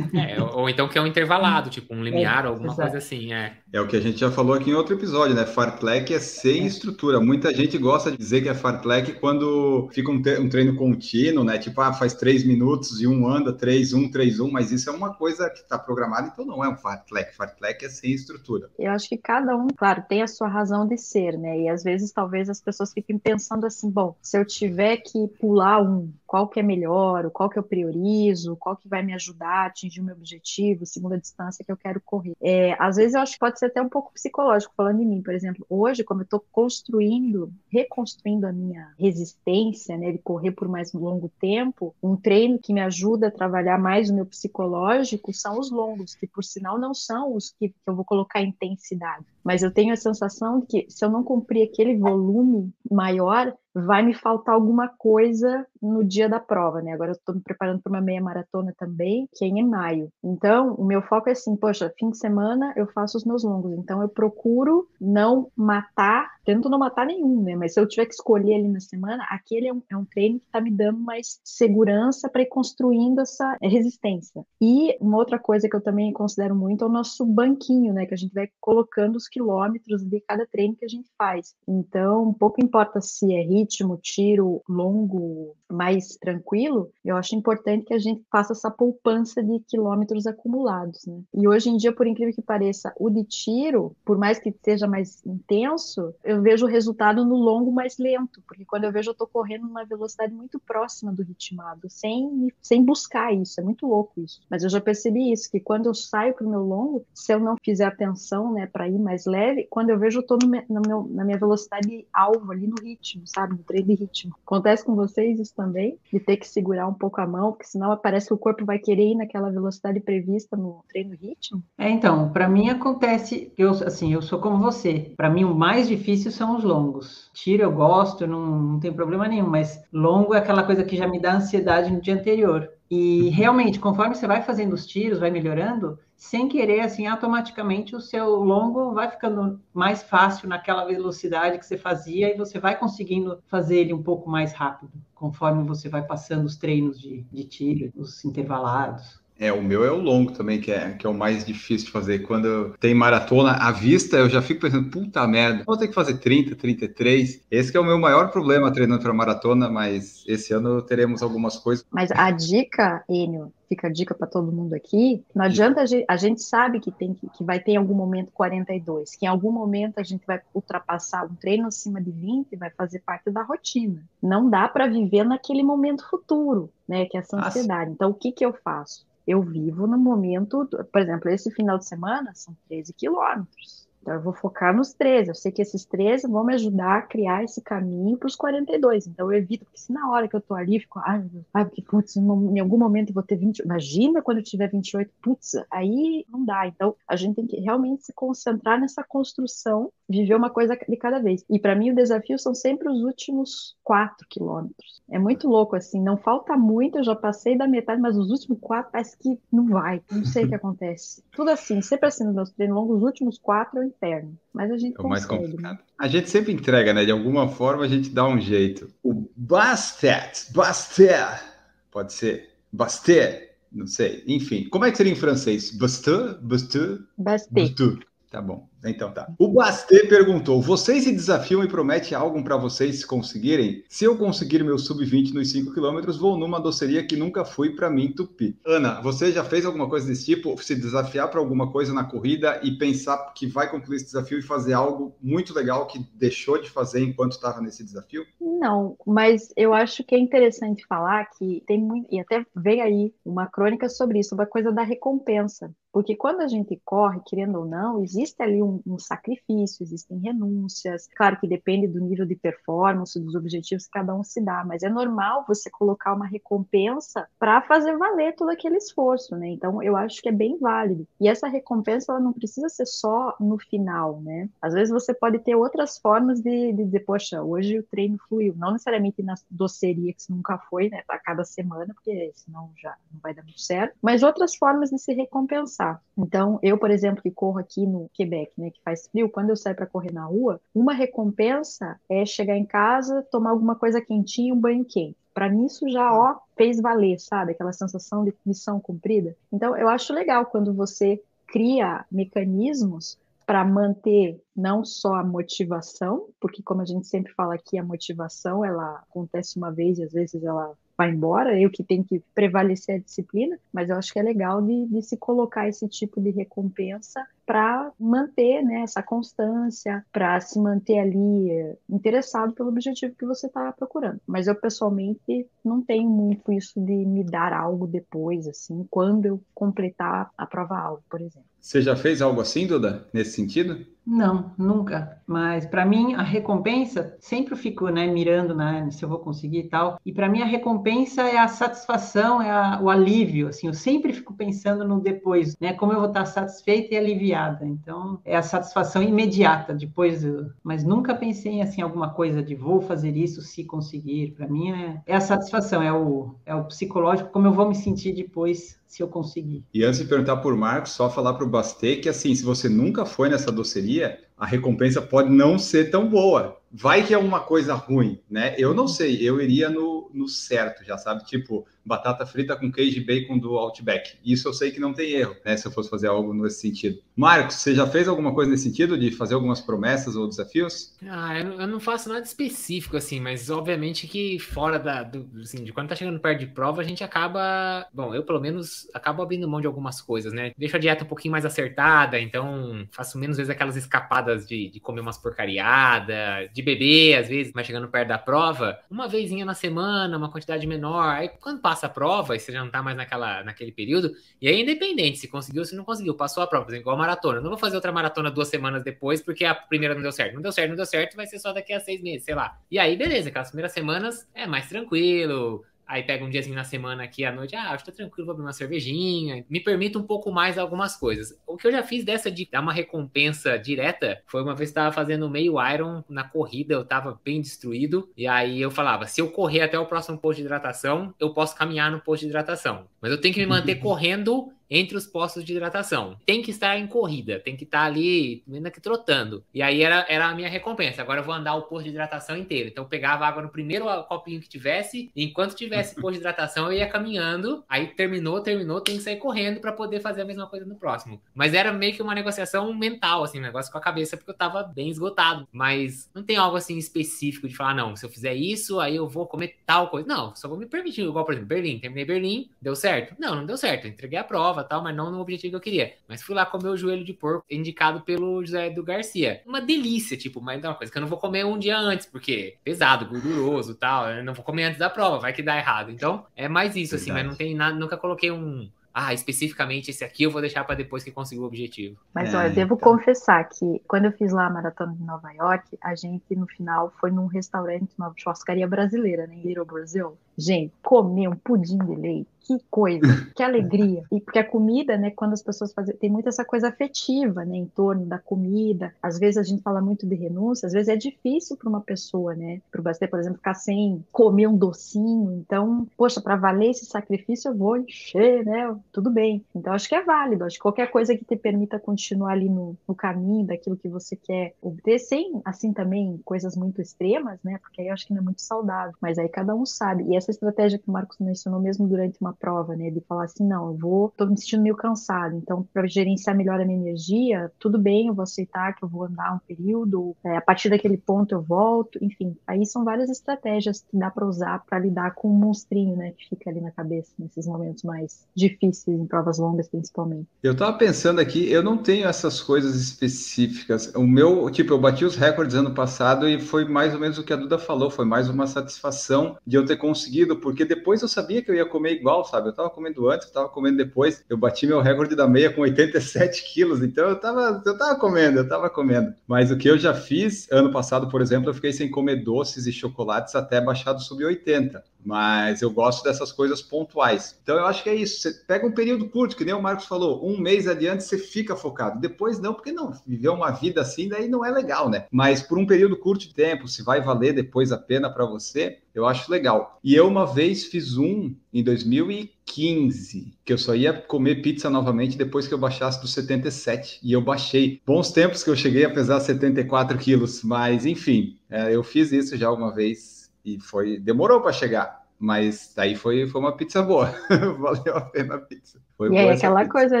[0.14, 2.82] É, ou, ou, então que é um intervalado, tipo um limiar, é, alguma exato.
[2.82, 3.56] coisa assim, é.
[3.72, 5.46] É o que a gente já falou aqui em outro episódio, né?
[5.46, 6.66] Fartlek é sem é.
[6.66, 7.20] estrutura.
[7.20, 11.56] Muita gente gosta de dizer que é fartlek quando fica um, um, treino contínuo, né?
[11.56, 14.92] Tipo, ah, faz três minutos e um anda, três, um, três, um, mas isso é
[14.92, 17.36] uma coisa que está programada, então não é um fartlek.
[17.36, 18.68] Fartlek é sem estrutura.
[18.76, 21.60] Eu acho que cada um, claro, tem a sua razão de ser, né?
[21.60, 25.80] E às vezes talvez as pessoas fiquem pensando assim, bom, se eu tiver que pular
[25.80, 29.66] um, qual que é melhor, qual que eu priorizo, qual que vai me ajudar a
[29.66, 32.34] atingir o meu objetivo, segundo a distância que eu quero correr.
[32.42, 35.22] É, às vezes eu acho que pode ser até um pouco psicológico, falando em mim,
[35.22, 40.66] por exemplo, hoje, como eu estou construindo, reconstruindo a minha resistência, né, de correr por
[40.66, 45.58] mais longo tempo, um treino que me ajuda a trabalhar mais o meu psicológico são
[45.58, 49.24] os longos, que por sinal não são os que eu vou colocar intensidade.
[49.44, 54.02] Mas eu tenho a sensação de que se eu não cumprir aquele volume maior, vai
[54.02, 56.92] me faltar alguma coisa no dia da prova, né?
[56.92, 60.10] Agora eu estou me preparando para uma meia maratona também, que é em maio.
[60.22, 63.72] Então, o meu foco é assim, poxa, fim de semana eu faço os meus longos.
[63.72, 67.54] Então, eu procuro não matar, tento não matar nenhum, né?
[67.54, 70.40] Mas se eu tiver que escolher ali na semana, aquele é um, é um treino
[70.40, 74.44] que está me dando mais segurança para ir construindo essa resistência.
[74.60, 78.04] E uma outra coisa que eu também considero muito é o nosso banquinho, né?
[78.04, 81.54] Que a gente vai colocando os quilômetros de cada treino que a gente faz.
[81.66, 87.98] Então, pouco importa se é ritmo, tiro longo, mais tranquilo, eu acho importante que a
[87.98, 91.20] gente faça essa poupança de quilômetros acumulados, né?
[91.34, 94.86] E hoje em dia, por incrível que pareça, o de tiro, por mais que seja
[94.86, 99.14] mais intenso, eu vejo o resultado no longo mais lento, porque quando eu vejo eu
[99.14, 104.20] tô correndo numa velocidade muito próxima do ritmado, sem, sem buscar isso, é muito louco
[104.20, 104.40] isso.
[104.50, 107.56] Mas eu já percebi isso, que quando eu saio pro meu longo, se eu não
[107.62, 111.08] fizer atenção, né, para ir mais leve, quando eu vejo eu tô no, no meu,
[111.10, 113.54] na minha velocidade alvo ali no ritmo, sabe?
[113.54, 114.34] No treino de ritmo.
[114.44, 115.98] Acontece com vocês isso também?
[116.12, 118.78] De ter que segurar um pouco a mão, porque senão parece que o corpo vai
[118.78, 121.62] querer ir naquela velocidade prevista no treino ritmo?
[121.78, 125.14] É, então, para mim acontece, eu assim, eu sou como você.
[125.16, 127.30] Para mim o mais difícil são os longos.
[127.34, 131.06] Tiro eu gosto, não, não tem problema nenhum, mas longo é aquela coisa que já
[131.06, 132.70] me dá ansiedade no dia anterior.
[132.90, 138.00] E realmente, conforme você vai fazendo os tiros, vai melhorando, sem querer, assim, automaticamente o
[138.00, 143.40] seu longo vai ficando mais fácil naquela velocidade que você fazia e você vai conseguindo
[143.46, 147.92] fazer ele um pouco mais rápido, conforme você vai passando os treinos de, de tiro,
[147.94, 149.19] os intervalados.
[149.40, 151.92] É, o meu é o longo também, que é, que é o mais difícil de
[151.92, 152.18] fazer.
[152.18, 156.18] Quando tem maratona à vista, eu já fico pensando, puta merda, vou ter que fazer
[156.18, 157.46] 30, 33.
[157.50, 161.86] Esse é o meu maior problema treinando para maratona, mas esse ano teremos algumas coisas.
[161.90, 166.04] Mas a dica, Enio, fica a dica para todo mundo aqui, não adianta, a gente,
[166.06, 169.28] a gente sabe que tem que, que vai ter em algum momento 42, que em
[169.28, 173.42] algum momento a gente vai ultrapassar um treino acima de 20 vai fazer parte da
[173.42, 174.02] rotina.
[174.22, 177.92] Não dá para viver naquele momento futuro, né, que é essa ansiedade.
[177.92, 179.08] Então, o que que eu faço?
[179.30, 183.88] Eu vivo no momento, por exemplo, esse final de semana são 13 quilômetros.
[184.00, 185.28] Então, eu vou focar nos 13.
[185.28, 189.06] Eu sei que esses 13 vão me ajudar a criar esse caminho para os 42.
[189.06, 191.82] Então, eu evito, porque se na hora que eu tô ali, fico, ai, ai porque,
[191.82, 193.60] putz, em algum momento eu vou ter 20.
[193.60, 196.66] Imagina quando eu tiver 28, putz, aí não dá.
[196.66, 201.18] Então, a gente tem que realmente se concentrar nessa construção, viver uma coisa de cada
[201.20, 201.44] vez.
[201.48, 205.02] E para mim, o desafio são sempre os últimos 4 quilômetros.
[205.10, 208.58] É muito louco, assim, não falta muito, eu já passei da metade, mas os últimos
[208.60, 210.02] 4 parece que não vai.
[210.10, 211.22] Não sei o que acontece.
[211.32, 214.38] Tudo assim, sempre assim nos meus treinos longos, os últimos 4 eu inferno.
[214.52, 215.76] Mas a gente é o mais complicado.
[215.76, 215.78] Né?
[215.98, 217.04] A gente sempre entrega, né?
[217.04, 218.88] De alguma forma a gente dá um jeito.
[219.02, 221.42] O Bastet, Bastet,
[221.90, 224.24] pode ser Bastet, não sei.
[224.26, 225.70] Enfim, como é que seria em francês?
[225.70, 228.00] Bastet, Bastet, Bastet.
[228.30, 228.68] Tá bom.
[228.84, 229.28] Então tá.
[229.36, 233.82] O Bastê perguntou: vocês se desafiam e promete algo para vocês conseguirem?
[233.88, 237.90] Se eu conseguir meu sub-20 nos 5 km, vou numa doceria que nunca fui para
[237.90, 238.56] mim tupi.
[238.64, 240.56] Ana, você já fez alguma coisa desse tipo?
[240.62, 244.42] Se desafiar para alguma coisa na corrida e pensar que vai concluir esse desafio e
[244.42, 248.24] fazer algo muito legal que deixou de fazer enquanto estava nesse desafio?
[248.40, 252.06] Não, mas eu acho que é interessante falar que tem muito.
[252.14, 255.74] E até veio aí uma crônica sobre isso, uma coisa da recompensa.
[255.92, 261.08] Porque quando a gente corre, querendo ou não, existe ali um, um, sacrifício, existem renúncias.
[261.16, 264.82] Claro que depende do nível de performance, dos objetivos que cada um se dá, mas
[264.82, 269.48] é normal você colocar uma recompensa para fazer valer todo aquele esforço, né?
[269.48, 271.06] Então, eu acho que é bem válido.
[271.20, 274.48] E essa recompensa, ela não precisa ser só no final, né?
[274.62, 278.54] Às vezes você pode ter outras formas de, de dizer, poxa, hoje o treino fluiu.
[278.56, 281.02] Não necessariamente na doceria, que nunca foi, né?
[281.08, 283.96] A cada semana, porque senão já não vai dar muito certo.
[284.00, 286.02] Mas outras formas de se recompensar passar.
[286.16, 289.56] Então, eu, por exemplo, que corro aqui no Quebec, né, que faz frio, quando eu
[289.56, 294.54] saio para correr na rua, uma recompensa é chegar em casa, tomar alguma coisa quentinha,
[294.54, 295.16] um banho quente.
[295.32, 297.52] Para mim, isso já ó, fez valer, sabe?
[297.52, 299.34] Aquela sensação de missão cumprida.
[299.52, 306.62] Então, eu acho legal quando você cria mecanismos para manter não só a motivação, porque
[306.62, 310.44] como a gente sempre fala aqui, a motivação ela acontece uma vez e às vezes
[310.44, 314.22] ela vai embora, eu que tenho que prevalecer a disciplina, mas eu acho que é
[314.22, 320.38] legal de, de se colocar esse tipo de recompensa para manter né, essa constância, para
[320.40, 324.20] se manter ali eh, interessado pelo objetivo que você está procurando.
[324.24, 329.42] Mas eu pessoalmente não tenho muito isso de me dar algo depois, assim, quando eu
[329.52, 331.50] completar a prova-alvo, por exemplo.
[331.60, 333.84] Você já fez algo assim, Duda, nesse sentido?
[334.06, 335.20] Não, nunca.
[335.26, 339.60] Mas para mim a recompensa sempre eu fico, né, mirando, né, se eu vou conseguir
[339.60, 340.00] e tal.
[340.04, 343.48] E para mim a recompensa é a satisfação, é a, o alívio.
[343.48, 347.39] Assim, eu sempre fico pensando no depois, né, como eu vou estar satisfeita e aliviada
[347.62, 350.22] Então, é a satisfação imediata depois,
[350.62, 354.32] mas nunca pensei em assim alguma coisa de vou fazer isso se conseguir.
[354.36, 357.74] Para mim é, é a satisfação, é o, é o psicológico, como eu vou me
[357.74, 359.64] sentir depois se eu conseguir.
[359.72, 362.68] E antes de perguntar por Marcos, só falar para o Bastê que assim, se você
[362.68, 366.58] nunca foi nessa doceria, a recompensa pode não ser tão boa.
[366.72, 368.54] Vai que é uma coisa ruim, né?
[368.56, 371.24] Eu não sei, eu iria no, no certo, já sabe?
[371.24, 374.16] Tipo, batata frita com queijo e bacon do Outback.
[374.24, 375.56] Isso eu sei que não tem erro, né?
[375.56, 377.00] Se eu fosse fazer algo nesse sentido.
[377.16, 380.94] Marcos, você já fez alguma coisa nesse sentido de fazer algumas promessas ou desafios?
[381.06, 385.72] Ah, eu não faço nada específico assim, mas obviamente que fora da, do, assim, de
[385.72, 389.48] quando tá chegando perto de prova, a gente acaba, bom, eu pelo menos acabo abrindo
[389.48, 390.52] mão de algumas coisas, né?
[390.56, 394.80] Deixo a dieta um pouquinho mais acertada, então faço menos vezes aquelas escapadas de, de
[394.80, 399.54] comer umas porcariadas, de beber às vezes, mas chegando perto da prova, uma vezinha na
[399.54, 401.16] semana, uma quantidade menor.
[401.16, 404.48] Aí quando passa a prova e você já não tá mais naquela, naquele período, e
[404.48, 406.98] aí independente se conseguiu ou se não conseguiu, passou a prova, por exemplo, igual a
[406.98, 407.38] maratona.
[407.38, 410.34] Eu não vou fazer outra maratona duas semanas depois porque a primeira não deu certo.
[410.34, 412.58] Não deu certo, não deu certo, vai ser só daqui a seis meses, sei lá.
[412.68, 417.02] E aí, beleza, aquelas primeiras semanas é mais tranquilo, Aí pega um diazinho na semana
[417.02, 419.44] aqui à noite, ah, acho que tá tranquilo, vou abrir uma cervejinha.
[419.50, 421.36] Me permite um pouco mais algumas coisas.
[421.44, 424.76] O que eu já fiz dessa de dar uma recompensa direta foi uma vez que
[424.76, 428.08] tava fazendo meio Iron na corrida, eu tava bem destruído.
[428.16, 431.56] E aí eu falava: se eu correr até o próximo posto de hidratação, eu posso
[431.56, 432.86] caminhar no posto de hidratação.
[433.00, 436.16] Mas eu tenho que me manter correndo entre os postos de hidratação.
[436.24, 439.44] Tem que estar em corrida, tem que estar ali, ainda que trotando.
[439.52, 441.02] E aí era, era a minha recompensa.
[441.02, 442.68] Agora eu vou andar o posto de hidratação inteiro.
[442.68, 446.66] Então eu pegava água no primeiro copinho que tivesse, e enquanto tivesse posto de hidratação,
[446.66, 447.64] eu ia caminhando.
[447.68, 451.20] Aí terminou, terminou, tem que sair correndo para poder fazer a mesma coisa no próximo.
[451.34, 454.36] Mas era meio que uma negociação mental, assim, um negócio com a cabeça, porque eu
[454.36, 455.48] tava bem esgotado.
[455.50, 459.08] Mas não tem algo assim específico de falar, não, se eu fizer isso, aí eu
[459.08, 460.06] vou comer tal coisa.
[460.06, 461.02] Não, só vou me permitir.
[461.02, 461.78] Igual, por exemplo, Berlim.
[461.78, 463.14] Terminei Berlim, deu certo?
[463.18, 463.86] Não, não deu certo.
[463.86, 465.94] Eu entreguei a prova prova tal, mas não no objetivo que eu queria.
[466.08, 469.42] Mas fui lá comer o joelho de porco indicado pelo José do Garcia.
[469.46, 472.06] Uma delícia, tipo, mas é uma coisa que eu não vou comer um dia antes,
[472.06, 474.08] porque pesado, gorduroso tal.
[474.10, 475.90] Eu não vou comer antes da prova, vai que dá errado.
[475.90, 477.02] Então, é mais isso, Verdade.
[477.02, 480.64] assim, mas não tem nada, nunca coloquei um ah, especificamente esse aqui eu vou deixar
[480.64, 481.96] para depois que conseguir o objetivo.
[482.12, 482.92] Mas é, olha, eu devo então...
[482.92, 486.92] confessar que quando eu fiz lá a maratona de Nova York, a gente no final
[487.00, 490.18] foi num restaurante, uma churrascaria brasileira, né, em Little Brazil.
[490.40, 493.00] Gente, comer um pudim de leite que coisa,
[493.36, 494.02] que alegria.
[494.10, 497.56] E porque a comida, né, quando as pessoas fazem, tem muito essa coisa afetiva, né,
[497.56, 498.92] em torno da comida.
[499.00, 502.34] Às vezes a gente fala muito de renúncia, às vezes é difícil para uma pessoa,
[502.34, 505.32] né, para você, por exemplo, ficar sem comer um docinho.
[505.32, 508.76] Então, poxa, para valer esse sacrifício eu vou encher, né?
[508.92, 509.44] Tudo bem.
[509.54, 510.44] Então acho que é válido.
[510.44, 514.16] Acho que qualquer coisa que te permita continuar ali no, no caminho daquilo que você
[514.16, 517.58] quer obter, sem assim também coisas muito extremas, né?
[517.58, 518.94] Porque aí eu acho que não é muito saudável.
[519.00, 520.04] Mas aí cada um sabe.
[520.04, 522.90] E essa estratégia que o Marcos mencionou mesmo durante uma prova, né?
[522.90, 526.60] De falar assim, não, eu vou, tô me sentindo meio cansado, então para gerenciar melhor
[526.60, 530.36] a minha energia, tudo bem, eu vou aceitar que eu vou andar um período, é,
[530.36, 534.64] a partir daquele ponto eu volto, enfim, aí são várias estratégias que dá para usar
[534.64, 536.12] para lidar com o monstrinho, né?
[536.12, 540.26] Que fica ali na cabeça nesses momentos mais difíceis, em provas longas principalmente.
[540.42, 543.92] Eu tava pensando aqui, eu não tenho essas coisas específicas.
[543.94, 547.24] O meu, tipo, eu bati os recordes ano passado e foi mais ou menos o
[547.24, 551.08] que a Duda falou, foi mais uma satisfação de eu ter conseguido, porque depois eu
[551.08, 552.48] sabia que eu ia comer igual, sabe?
[552.48, 554.24] Eu tava comendo antes, eu tava comendo depois.
[554.28, 558.38] Eu bati meu recorde da meia com 87 quilos, então eu tava, eu tava comendo,
[558.38, 559.14] eu tava comendo.
[559.26, 562.66] Mas o que eu já fiz, ano passado, por exemplo, eu fiquei sem comer doces
[562.66, 564.82] e chocolates até baixar do sub 80.
[565.04, 567.38] Mas eu gosto dessas coisas pontuais.
[567.42, 568.20] Então eu acho que é isso.
[568.20, 571.56] Você pega um período curto, que nem o Marcos falou, um mês adiante você fica
[571.56, 572.00] focado.
[572.00, 575.06] Depois não, porque não, viver uma vida assim daí não é legal, né?
[575.10, 578.78] Mas por um período curto de tempo, se vai valer depois a pena para você,
[578.94, 579.78] eu acho legal.
[579.82, 585.16] E eu uma vez fiz um em 2015, que eu só ia comer pizza novamente
[585.16, 587.00] depois que eu baixasse dos 77.
[587.02, 587.80] E eu baixei.
[587.86, 592.36] Bons tempos que eu cheguei a pesar 74 quilos, mas enfim, é, eu fiz isso
[592.36, 595.00] já uma vez e foi demorou para chegar.
[595.18, 597.12] Mas daí foi, foi uma pizza boa.
[597.58, 598.82] Valeu a pena a pizza.
[598.96, 599.72] Foi e aí aquela pizza.
[599.72, 600.00] coisa,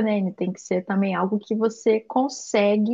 [0.00, 0.32] né?
[0.32, 2.92] Tem que ser também algo que você consegue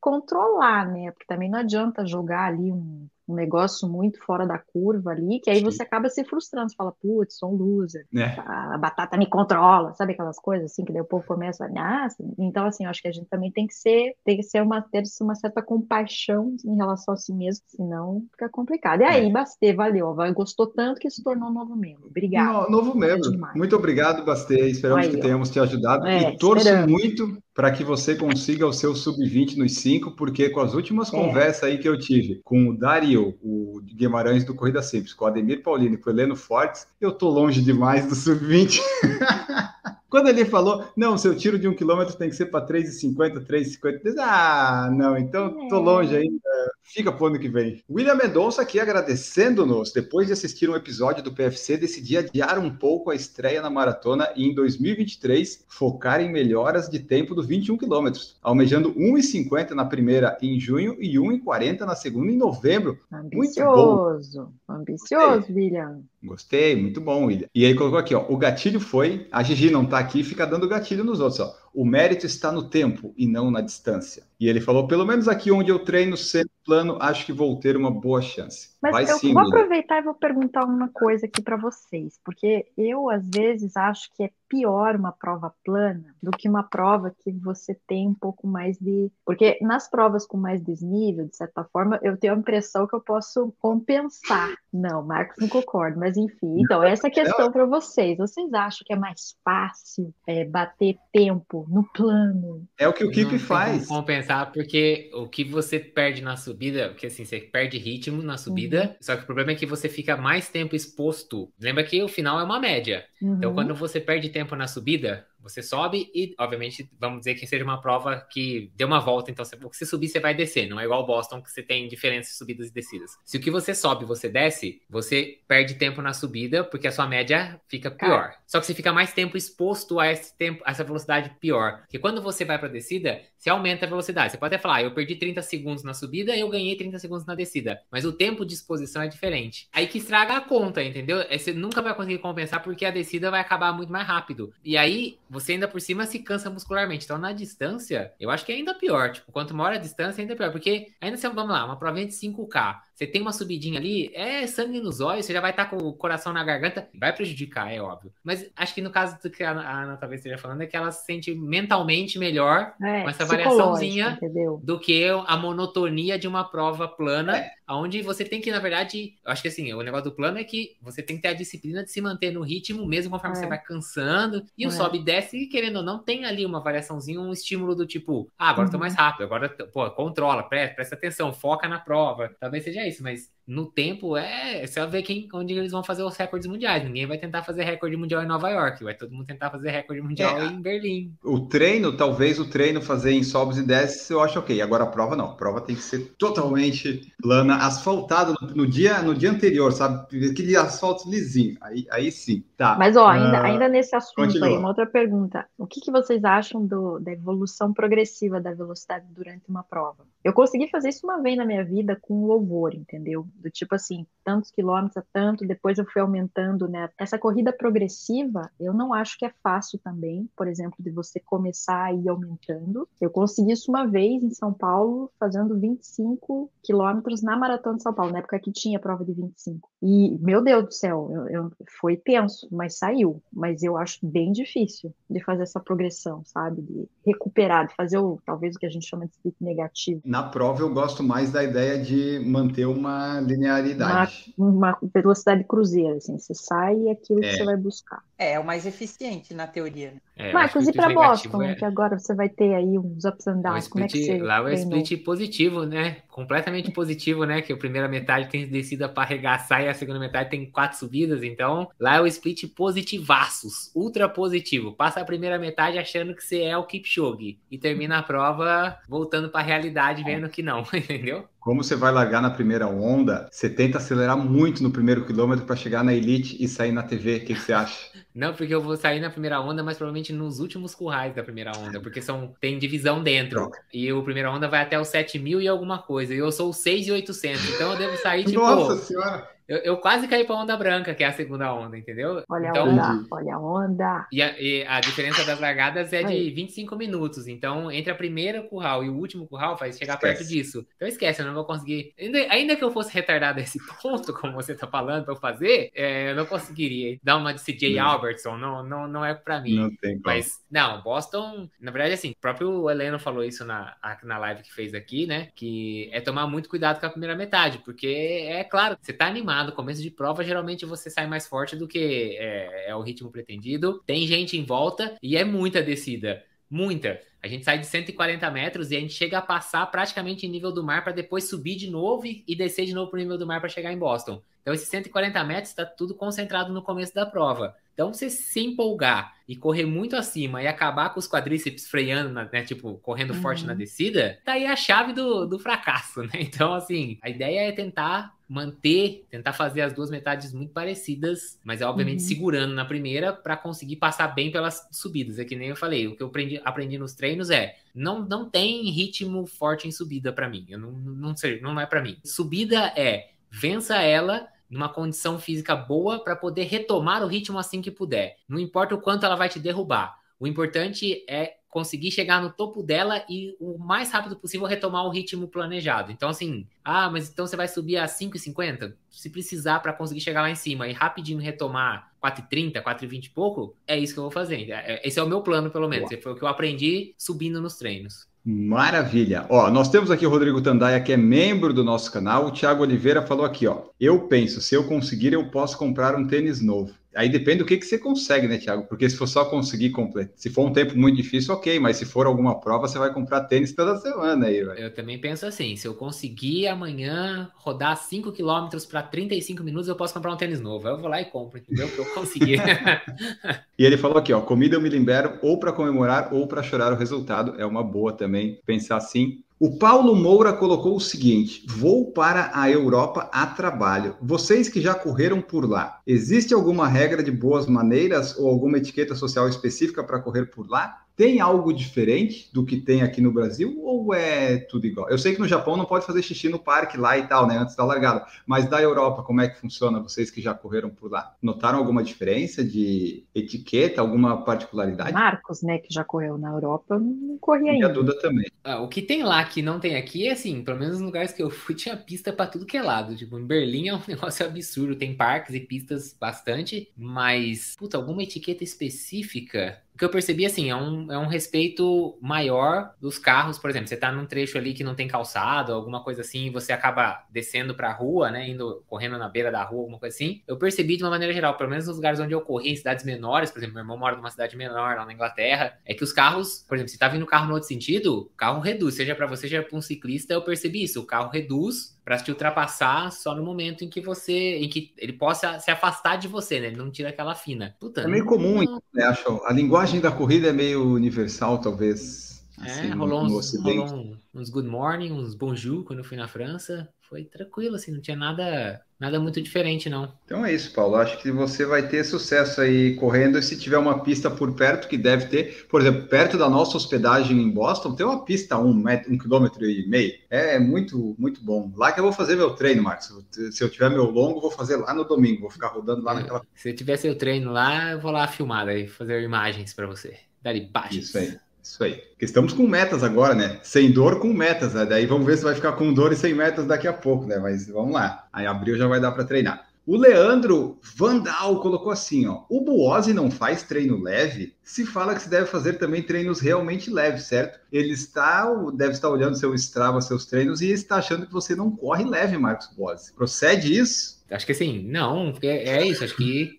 [0.00, 1.12] controlar, né?
[1.12, 5.50] Porque também não adianta jogar ali um um negócio muito fora da curva ali, que
[5.50, 5.64] aí Sim.
[5.64, 8.34] você acaba se frustrando, você fala, putz, sou um loser, é.
[8.40, 12.64] a batata me controla, sabe aquelas coisas assim, que daí o povo começa, ah, então
[12.64, 15.02] assim, eu acho que a gente também tem que ser, tem que ser uma, ter
[15.20, 19.02] uma certa compaixão em relação a si mesmo, senão fica complicado.
[19.02, 19.30] E aí, é.
[19.30, 22.70] Bastê, valeu, gostou tanto que se tornou novo membro, obrigado.
[22.70, 26.64] No, novo membro, muito obrigado, Bastê, esperamos aí, que tenhamos te ajudado é, e torço
[26.66, 26.90] esperamos.
[26.90, 31.10] muito para que você consiga o seu sub-20 nos 5, porque com as últimas é.
[31.10, 35.26] conversas aí que eu tive com o Dario, o Guimarães do Corrida Simples, com o
[35.26, 38.78] Ademir Paulino e com o Heleno Fortes, eu tô longe demais do sub-20.
[40.10, 44.14] Quando ele falou, não, seu tiro de um quilômetro tem que ser para 3,50, 3,50.
[44.18, 45.78] Ah, não, então tô é.
[45.78, 46.40] longe ainda.
[46.82, 47.82] Fica pro ano que vem.
[47.90, 49.92] William Mendonça aqui agradecendo-nos.
[49.92, 54.32] Depois de assistir um episódio do PFC, decidi adiar um pouco a estreia na maratona
[54.34, 60.38] e em 2023 focar em melhoras de tempo do 21 quilômetros, almejando 1,50 na primeira
[60.40, 62.98] em junho e 1,40 na segunda em novembro.
[63.12, 66.00] Ambicioso, ambicioso, William.
[66.22, 67.48] Gostei, muito bom, William.
[67.54, 70.68] E aí colocou aqui, ó, o gatilho foi, a Gigi não tá aqui, fica dando
[70.68, 71.54] gatilho nos outros, ó.
[71.78, 74.24] O mérito está no tempo e não na distância.
[74.40, 77.76] E ele falou, pelo menos aqui onde eu treino sendo plano, acho que vou ter
[77.76, 78.76] uma boa chance.
[78.82, 82.66] Mas Vai eu sim, vou aproveitar e vou perguntar uma coisa aqui para vocês, porque
[82.76, 87.30] eu às vezes acho que é pior uma prova plana do que uma prova que
[87.32, 89.10] você tem um pouco mais de.
[89.24, 93.00] Porque nas provas com mais desnível, de certa forma, eu tenho a impressão que eu
[93.00, 94.54] posso compensar.
[94.72, 96.60] Não, Marcos não concorda, mas enfim.
[96.60, 98.16] Então, essa é a questão para vocês.
[98.16, 102.66] Vocês acham que é mais fácil é, bater tempo no plano?
[102.78, 103.86] É o que o Kiki faz.
[103.86, 108.84] Compensar, porque o que você perde na subida, porque assim, você perde ritmo na subida,
[108.84, 108.96] uhum.
[109.00, 111.52] só que o problema é que você fica mais tempo exposto.
[111.60, 113.04] Lembra que o final é uma média.
[113.16, 113.36] Então, uhum.
[113.36, 117.64] Então, quando você perde tempo na subida, você sobe e, obviamente, vamos dizer que seja
[117.64, 120.68] uma prova que deu uma volta, então se você subir, você vai descer.
[120.68, 123.12] Não é igual Boston, que você tem diferenças de subidas e descidas.
[123.24, 127.06] Se o que você sobe, você desce, você perde tempo na subida, porque a sua
[127.06, 128.34] média fica pior.
[128.46, 131.80] Só que você fica mais tempo exposto a esse tempo, a essa velocidade pior.
[131.80, 134.32] Porque quando você vai para descida, você aumenta a velocidade.
[134.32, 136.98] Você pode até falar, ah, eu perdi 30 segundos na subida e eu ganhei 30
[136.98, 137.80] segundos na descida.
[137.90, 139.68] Mas o tempo de exposição é diferente.
[139.72, 141.24] Aí que estraga a conta, entendeu?
[141.30, 144.52] Você nunca vai conseguir compensar porque a descida vai acabar muito mais rápido.
[144.64, 147.04] E aí, você ainda por cima se cansa muscularmente.
[147.04, 149.12] Então, na distância, eu acho que é ainda pior.
[149.12, 150.50] Tipo, quanto maior a distância, ainda pior.
[150.50, 152.80] Porque ainda se, vamos lá, uma prova de 5K.
[152.98, 155.76] Você tem uma subidinha ali, é sangue nos olhos, você já vai estar tá com
[155.76, 156.88] o coração na garganta.
[156.98, 158.12] Vai prejudicar, é óbvio.
[158.24, 160.90] Mas acho que no caso do que a Ana talvez esteja falando, é que ela
[160.90, 164.60] se sente mentalmente melhor é, com essa variaçãozinha entendeu?
[164.64, 167.50] do que a monotonia de uma prova plana, é.
[167.70, 170.42] onde você tem que, na verdade, eu acho que assim, o negócio do plano é
[170.42, 173.40] que você tem que ter a disciplina de se manter no ritmo, mesmo conforme é.
[173.40, 174.44] você vai cansando.
[174.58, 174.72] E o é.
[174.72, 178.50] sobe e desce, querendo ou não, tem ali uma variaçãozinha, um estímulo do tipo, ah,
[178.50, 178.72] agora uhum.
[178.72, 182.34] tô mais rápido, agora, pô, controla, presta, presta atenção, foca na prova.
[182.40, 186.02] Talvez seja isso, mas no tempo é, é só ver quem, onde eles vão fazer
[186.02, 186.84] os recordes mundiais.
[186.84, 190.02] Ninguém vai tentar fazer recorde mundial em Nova York, vai todo mundo tentar fazer recorde
[190.02, 191.14] mundial é, em Berlim.
[191.24, 194.60] O treino, talvez o treino fazer em sobes e desces, eu acho ok.
[194.60, 195.24] Agora a prova não.
[195.24, 200.26] A prova tem que ser totalmente plana, asfaltada no, no dia, no dia anterior, sabe?
[200.26, 201.56] Aquele asfalto lisinho.
[201.62, 202.44] Aí, aí sim.
[202.54, 202.76] Tá.
[202.78, 204.48] Mas ó, ainda, uh, ainda nesse assunto continua.
[204.48, 205.46] aí, uma outra pergunta.
[205.56, 210.04] O que, que vocês acham do, da evolução progressiva da velocidade durante uma prova?
[210.24, 213.26] Eu consegui fazer isso uma vez na minha vida com louvor, entendeu?
[213.36, 216.88] Do tipo assim, tantos quilômetros a tanto, depois eu fui aumentando, né?
[216.98, 221.84] Essa corrida progressiva, eu não acho que é fácil também, por exemplo, de você começar
[221.84, 222.88] a ir aumentando.
[223.00, 227.94] Eu consegui isso uma vez em São Paulo, fazendo 25 quilômetros na Maratona de São
[227.94, 229.68] Paulo, na época que tinha prova de 25.
[229.82, 233.22] E, meu Deus do céu, eu, eu, foi tenso, mas saiu.
[233.32, 236.62] Mas eu acho bem difícil de fazer essa progressão, sabe?
[236.62, 240.02] De recuperar, de fazer o, talvez o que a gente chama de negativo.
[240.08, 244.32] Na prova, eu gosto mais da ideia de manter uma linearidade.
[244.38, 247.28] Uma, uma velocidade cruzeira, assim, você sai e é aquilo é.
[247.28, 248.02] que você vai buscar.
[248.18, 249.92] É, é o mais eficiente na teoria.
[250.16, 251.54] É, Marcos, e para Boston, é...
[251.56, 254.18] que agora você vai ter aí uns ups and downs, split, como é que você
[254.18, 255.98] Lá é o split positivo, né?
[256.18, 257.40] Completamente positivo, né?
[257.40, 261.22] Que a primeira metade tem descida para arregaçar e a segunda metade tem quatro subidas,
[261.22, 264.72] então lá é o split positivaços, ultra positivo.
[264.72, 269.28] Passa a primeira metade achando que você é o Kipchoge e termina a prova voltando
[269.28, 271.28] para a realidade vendo que não, entendeu?
[271.48, 275.56] Como você vai largar na primeira onda, você tenta acelerar muito no primeiro quilômetro para
[275.56, 277.16] chegar na elite e sair na TV.
[277.16, 277.86] O que, que, você acha?
[278.14, 281.52] Não, porque eu vou sair na primeira onda, mas provavelmente nos últimos currais da primeira
[281.56, 283.40] onda, porque são tem divisão dentro.
[283.40, 283.60] Troca.
[283.72, 286.12] E o primeira onda vai até os 7 mil e alguma coisa.
[286.12, 288.40] E eu sou o 6,800, então eu devo sair tipo.
[288.40, 289.37] Nossa senhora!
[289.48, 292.22] Eu, eu, quase caí pra onda branca, que é a segunda onda, entendeu?
[292.28, 294.06] Olha então, a onda, olha a onda.
[294.12, 296.30] E a, e a diferença das largadas é de Aí.
[296.30, 297.26] 25 minutos.
[297.26, 300.18] Então, entre a primeira curral e o último curral, faz chegar esquece.
[300.18, 300.66] perto disso.
[300.76, 301.94] Então, esquece, eu não vou conseguir.
[301.98, 305.18] Ainda, ainda que eu fosse retardado a esse ponto, como você tá falando pra eu
[305.18, 307.86] fazer, é, eu não conseguiria dar uma de CJ não.
[307.86, 308.36] Albertson.
[308.36, 309.56] Não, não, não é pra mim.
[309.56, 310.14] Não tem como.
[310.14, 314.52] Mas, não, Boston, na verdade, assim, o próprio Heleno falou isso na, na live que
[314.52, 315.30] fez aqui, né?
[315.34, 319.37] Que é tomar muito cuidado com a primeira metade, porque é claro, você tá animado
[319.52, 323.82] começo de prova, geralmente você sai mais forte do que é, é o ritmo pretendido.
[323.86, 326.24] Tem gente em volta e é muita descida.
[326.50, 327.00] Muita.
[327.22, 330.52] A gente sai de 140 metros e a gente chega a passar praticamente em nível
[330.52, 333.18] do mar para depois subir de novo e, e descer de novo para o nível
[333.18, 334.22] do mar para chegar em Boston.
[334.48, 337.54] Então, esses 140 metros está tudo concentrado no começo da prova.
[337.74, 342.42] Então, você se empolgar e correr muito acima e acabar com os quadríceps freando, né?
[342.44, 343.20] Tipo, correndo uhum.
[343.20, 346.12] forte na descida, tá aí a chave do, do fracasso, né?
[346.18, 351.60] Então, assim, a ideia é tentar manter, tentar fazer as duas metades muito parecidas, mas
[351.60, 352.08] é obviamente uhum.
[352.08, 355.18] segurando na primeira para conseguir passar bem pelas subidas.
[355.18, 358.30] É que nem eu falei, o que eu aprendi, aprendi nos treinos é não, não
[358.30, 360.46] tem ritmo forte em subida para mim.
[360.48, 361.98] Eu não, não sei, não é para mim.
[362.02, 367.70] Subida é vença ela numa condição física boa para poder retomar o ritmo assim que
[367.70, 368.16] puder.
[368.28, 369.98] Não importa o quanto ela vai te derrubar.
[370.18, 374.90] O importante é conseguir chegar no topo dela e o mais rápido possível retomar o
[374.90, 375.90] ritmo planejado.
[375.90, 378.74] Então, assim, ah, mas então você vai subir a 5,50?
[378.90, 383.56] Se precisar para conseguir chegar lá em cima e rapidinho retomar 4,30, 4,20 e pouco,
[383.66, 384.50] é isso que eu vou fazer.
[384.50, 385.88] É, esse é o meu plano, pelo menos.
[386.02, 388.06] Foi o que eu aprendi subindo nos treinos.
[388.30, 389.24] Maravilha.
[389.30, 392.26] Ó, nós temos aqui o Rodrigo Tandaia, que é membro do nosso canal.
[392.26, 393.62] O Thiago Oliveira falou aqui, ó.
[393.80, 396.70] Eu penso, se eu conseguir, eu posso comprar um tênis novo.
[396.98, 398.64] Aí depende do que, que você consegue, né, Thiago?
[398.64, 401.84] Porque se for só conseguir completar, se for um tempo muito difícil, ok, mas se
[401.84, 404.58] for alguma prova, você vai comprar tênis toda semana aí, velho.
[404.58, 409.76] Eu também penso assim, se eu conseguir amanhã rodar 5 km para 35 minutos, eu
[409.76, 410.66] posso comprar um tênis novo.
[410.66, 411.68] Aí eu vou lá e compro, entendeu?
[411.68, 412.34] Porque eu consegui.
[413.56, 416.72] e ele falou aqui, ó, comida eu me libero ou para comemorar ou para chorar
[416.72, 417.40] o resultado.
[417.40, 419.22] É uma boa também pensar assim.
[419.40, 423.96] O Paulo Moura colocou o seguinte: vou para a Europa a trabalho.
[424.02, 428.96] Vocês que já correram por lá, existe alguma regra de boas maneiras ou alguma etiqueta
[428.96, 430.87] social específica para correr por lá?
[430.98, 434.90] Tem algo diferente do que tem aqui no Brasil ou é tudo igual?
[434.90, 437.38] Eu sei que no Japão não pode fazer xixi no parque lá e tal, né?
[437.38, 438.04] Antes da largada.
[438.26, 439.78] Mas da Europa, como é que funciona?
[439.78, 444.92] Vocês que já correram por lá, notaram alguma diferença de etiqueta, alguma particularidade?
[444.92, 447.66] Marcos, né, que já correu na Europa, não corri ainda.
[447.66, 448.26] E a Duda também.
[448.42, 451.12] Ah, o que tem lá que não tem aqui é assim, pelo menos nos lugares
[451.12, 452.96] que eu fui tinha pista para tudo que é lado.
[452.96, 458.02] Tipo, em Berlim é um negócio absurdo, tem parques e pistas bastante, mas puta, alguma
[458.02, 463.38] etiqueta específica que eu percebi, assim, é um, é um respeito maior dos carros.
[463.38, 466.30] Por exemplo, você tá num trecho ali que não tem calçado, alguma coisa assim, e
[466.30, 468.28] você acaba descendo pra rua, né?
[468.28, 470.22] Indo, correndo na beira da rua, alguma coisa assim.
[470.26, 472.84] Eu percebi de uma maneira geral, pelo menos nos lugares onde eu corri, em cidades
[472.84, 475.92] menores, por exemplo, meu irmão mora numa cidade menor, lá na Inglaterra, é que os
[475.92, 478.74] carros, por exemplo, se tá vindo carro no outro sentido, o carro reduz.
[478.74, 480.80] Seja para você, seja pra um ciclista, eu percebi isso.
[480.80, 484.92] O carro reduz para te ultrapassar só no momento em que você, em que ele
[484.92, 486.48] possa se afastar de você, né?
[486.48, 487.56] Ele não tira aquela fina.
[487.58, 488.62] Puta, é meio comum, não...
[488.74, 488.84] né?
[488.84, 489.22] Acho.
[489.24, 492.17] A linguagem da corrida é meio universal, talvez.
[492.42, 496.68] É, assim, rolou, uns, rolou uns good morning, uns bonjour quando eu fui na França
[496.88, 499.92] foi tranquilo, assim, não tinha nada, nada muito diferente, não.
[500.06, 500.76] Então é isso, Paulo.
[500.76, 503.18] Acho que você vai ter sucesso aí correndo.
[503.18, 506.56] E se tiver uma pista por perto, que deve ter, por exemplo, perto da nossa
[506.56, 509.92] hospedagem em Boston, tem uma pista um, metro, um quilômetro e meio.
[510.08, 511.52] É, é muito, muito bom.
[511.54, 512.90] Lá que eu vou fazer meu treino, Marcos.
[513.32, 515.20] Se eu tiver meu longo, vou fazer lá no domingo.
[515.20, 516.22] Vou ficar rodando lá é, naquela.
[516.34, 519.98] Se eu tiver seu treino lá, eu vou lá filmar aí, fazer imagens para você.
[520.22, 520.78] Dar baixo.
[520.78, 521.18] Isso aí.
[521.42, 521.74] Isso aí.
[521.74, 523.40] Porque estamos com metas agora, né?
[523.42, 524.64] Sem dor com metas, né?
[524.64, 527.18] Daí vamos ver se vai ficar com dor e sem metas daqui a pouco, né?
[527.18, 528.06] Mas vamos lá.
[528.12, 529.48] Aí abril já vai dar para treinar.
[529.66, 532.22] O Leandro Vandal colocou assim, ó.
[532.30, 534.34] O Buose não faz treino leve?
[534.42, 537.38] Se fala que se deve fazer também treinos realmente leves, certo?
[537.52, 538.24] Ele está,
[538.54, 542.16] deve estar olhando seu Strava, seus treinos e está achando que você não corre leve,
[542.16, 542.94] Marcos Buose.
[542.94, 544.02] Procede isso?
[544.10, 544.64] Acho que sim.
[544.66, 545.84] Não, é, é isso.
[545.84, 546.38] Acho que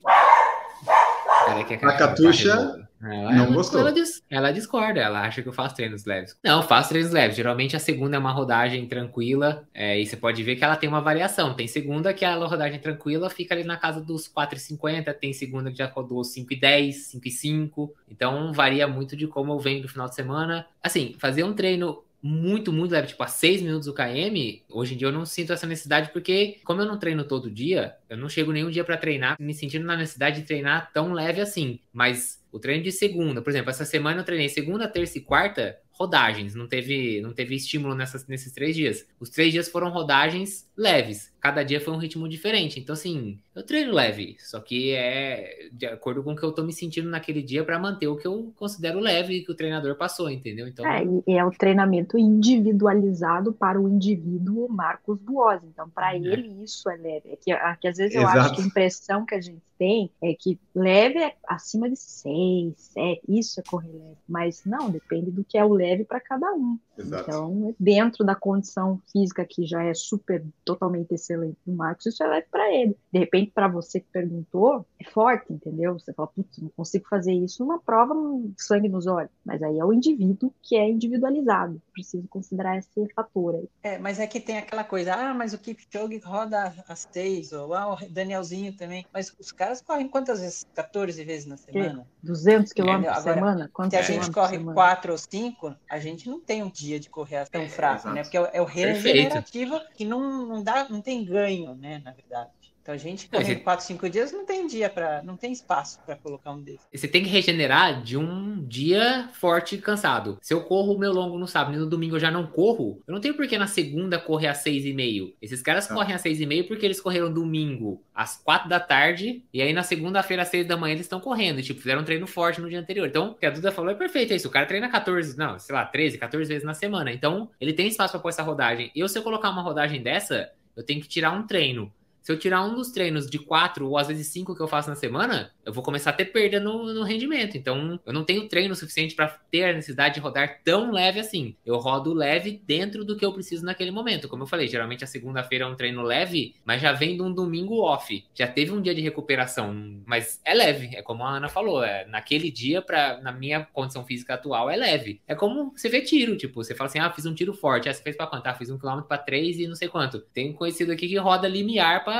[1.46, 3.80] Peraí que a, a Catuxa ela, não gostou.
[3.80, 3.94] Ela,
[4.30, 6.36] ela, discorda, ela acha que eu faço treinos leves.
[6.44, 7.38] Não, faço treinos leves.
[7.38, 10.90] Geralmente a segunda é uma rodagem tranquila, é, e você pode ver que ela tem
[10.90, 11.54] uma variação.
[11.54, 15.78] Tem segunda que a rodagem tranquila fica ali na casa dos 4,50, tem segunda que
[15.78, 17.90] já rodou 5,10, 5,5.
[18.10, 20.66] Então varia muito de como eu venho do final de semana.
[20.84, 24.98] Assim, fazer um treino muito, muito leve, tipo a 6 minutos do KM, hoje em
[24.98, 28.30] dia eu não sinto essa necessidade, porque como eu não treino todo dia, eu não
[28.30, 31.80] chego nenhum dia para treinar me sentindo na necessidade de treinar tão leve assim.
[31.94, 35.78] Mas o treino de segunda, por exemplo, essa semana eu treinei segunda, terça e quarta,
[35.92, 39.06] rodagens, não teve, não teve estímulo nessas, nesses três dias.
[39.20, 41.30] Os três dias foram rodagens leves.
[41.42, 42.80] Cada dia foi um ritmo diferente.
[42.80, 46.64] Então, assim, eu treino leve, só que é de acordo com o que eu tô
[46.64, 50.30] me sentindo naquele dia para manter o que eu considero leve que o treinador passou,
[50.30, 50.68] entendeu?
[50.68, 55.68] Então, é, e é o treinamento individualizado para o indivíduo Marcos Buosi.
[55.68, 56.18] Então, para é.
[56.18, 57.32] ele, isso é leve.
[57.32, 58.40] É que, é que às vezes eu Exato.
[58.40, 62.74] acho que a impressão que a gente tem é que leve é acima de 6,
[62.76, 64.18] 7, isso é correr leve.
[64.28, 66.78] Mas não, depende do que é o leve para cada um.
[66.98, 67.24] Exato.
[67.24, 72.28] Então, dentro da condição física que já é super totalmente excelente do Marcos, isso é
[72.28, 72.96] leve para ele.
[73.12, 75.94] De repente, para você que perguntou, é forte, entendeu?
[75.94, 78.14] Você fala, putz, não consigo fazer isso numa prova
[78.56, 79.32] sangue nos olhos.
[79.44, 81.82] Mas aí é o indivíduo que é individualizado.
[81.92, 83.68] Preciso considerar esse fator aí.
[83.82, 87.74] É, mas é que tem aquela coisa, ah, mas o Kipchoge roda às seis, ou
[87.74, 89.08] ah, o Danielzinho também.
[89.12, 90.68] Mas os caras correm quantas vezes?
[90.76, 92.08] 14 vezes na semana?
[92.22, 92.28] Que?
[92.28, 93.70] 200 quilômetros por semana?
[93.74, 97.10] Quantos se a gente corre quatro ou cinco, a gente não tem um dia de
[97.10, 98.22] correr tão é, fraco, né?
[98.22, 102.52] Porque é, é o regenerativo que não, não, dá, não tem ganho, né, na verdade.
[102.90, 106.16] Então a gente correndo 4, 5 dias não tem dia para, não tem espaço para
[106.16, 106.88] colocar um desses.
[106.92, 110.40] Você tem que regenerar de um dia forte e cansado.
[110.42, 113.04] Se eu corro o meu longo no sábado e no domingo eu já não corro,
[113.06, 115.36] eu não tenho por que na segunda correr às 6 e meio.
[115.40, 115.94] Esses caras ah.
[115.94, 119.72] correm às 6 e meio porque eles correram domingo às 4 da tarde e aí
[119.72, 122.70] na segunda-feira às 6 da manhã eles estão correndo, tipo, fizeram um treino forte no
[122.70, 123.08] dia anterior.
[123.08, 124.48] Então, o que a Duda falou é perfeito, é isso.
[124.48, 127.12] O cara treina 14, não, sei lá, 13, 14 vezes na semana.
[127.12, 128.92] Então, ele tem espaço para pôr essa rodagem.
[128.96, 131.92] Eu se eu colocar uma rodagem dessa, eu tenho que tirar um treino.
[132.30, 134.88] Se eu tirar um dos treinos de quatro ou às vezes cinco que eu faço
[134.88, 137.58] na semana, eu vou começar a ter perda no, no rendimento.
[137.58, 141.56] Então, eu não tenho treino suficiente para ter a necessidade de rodar tão leve assim.
[141.66, 144.28] Eu rodo leve dentro do que eu preciso naquele momento.
[144.28, 147.34] Como eu falei, geralmente a segunda-feira é um treino leve, mas já vem de um
[147.34, 148.24] domingo off.
[148.36, 149.74] Já teve um dia de recuperação,
[150.06, 150.96] mas é leve.
[150.96, 154.76] É como a Ana falou, é, naquele dia, pra, na minha condição física atual, é
[154.76, 155.20] leve.
[155.28, 157.90] É como você vê tiro, tipo, você fala assim, ah, fiz um tiro forte.
[157.90, 158.46] Ah, você fez pra quanto?
[158.46, 160.20] Ah, fiz um quilômetro pra três e não sei quanto.
[160.32, 162.19] Tem conhecido aqui que roda limiar pra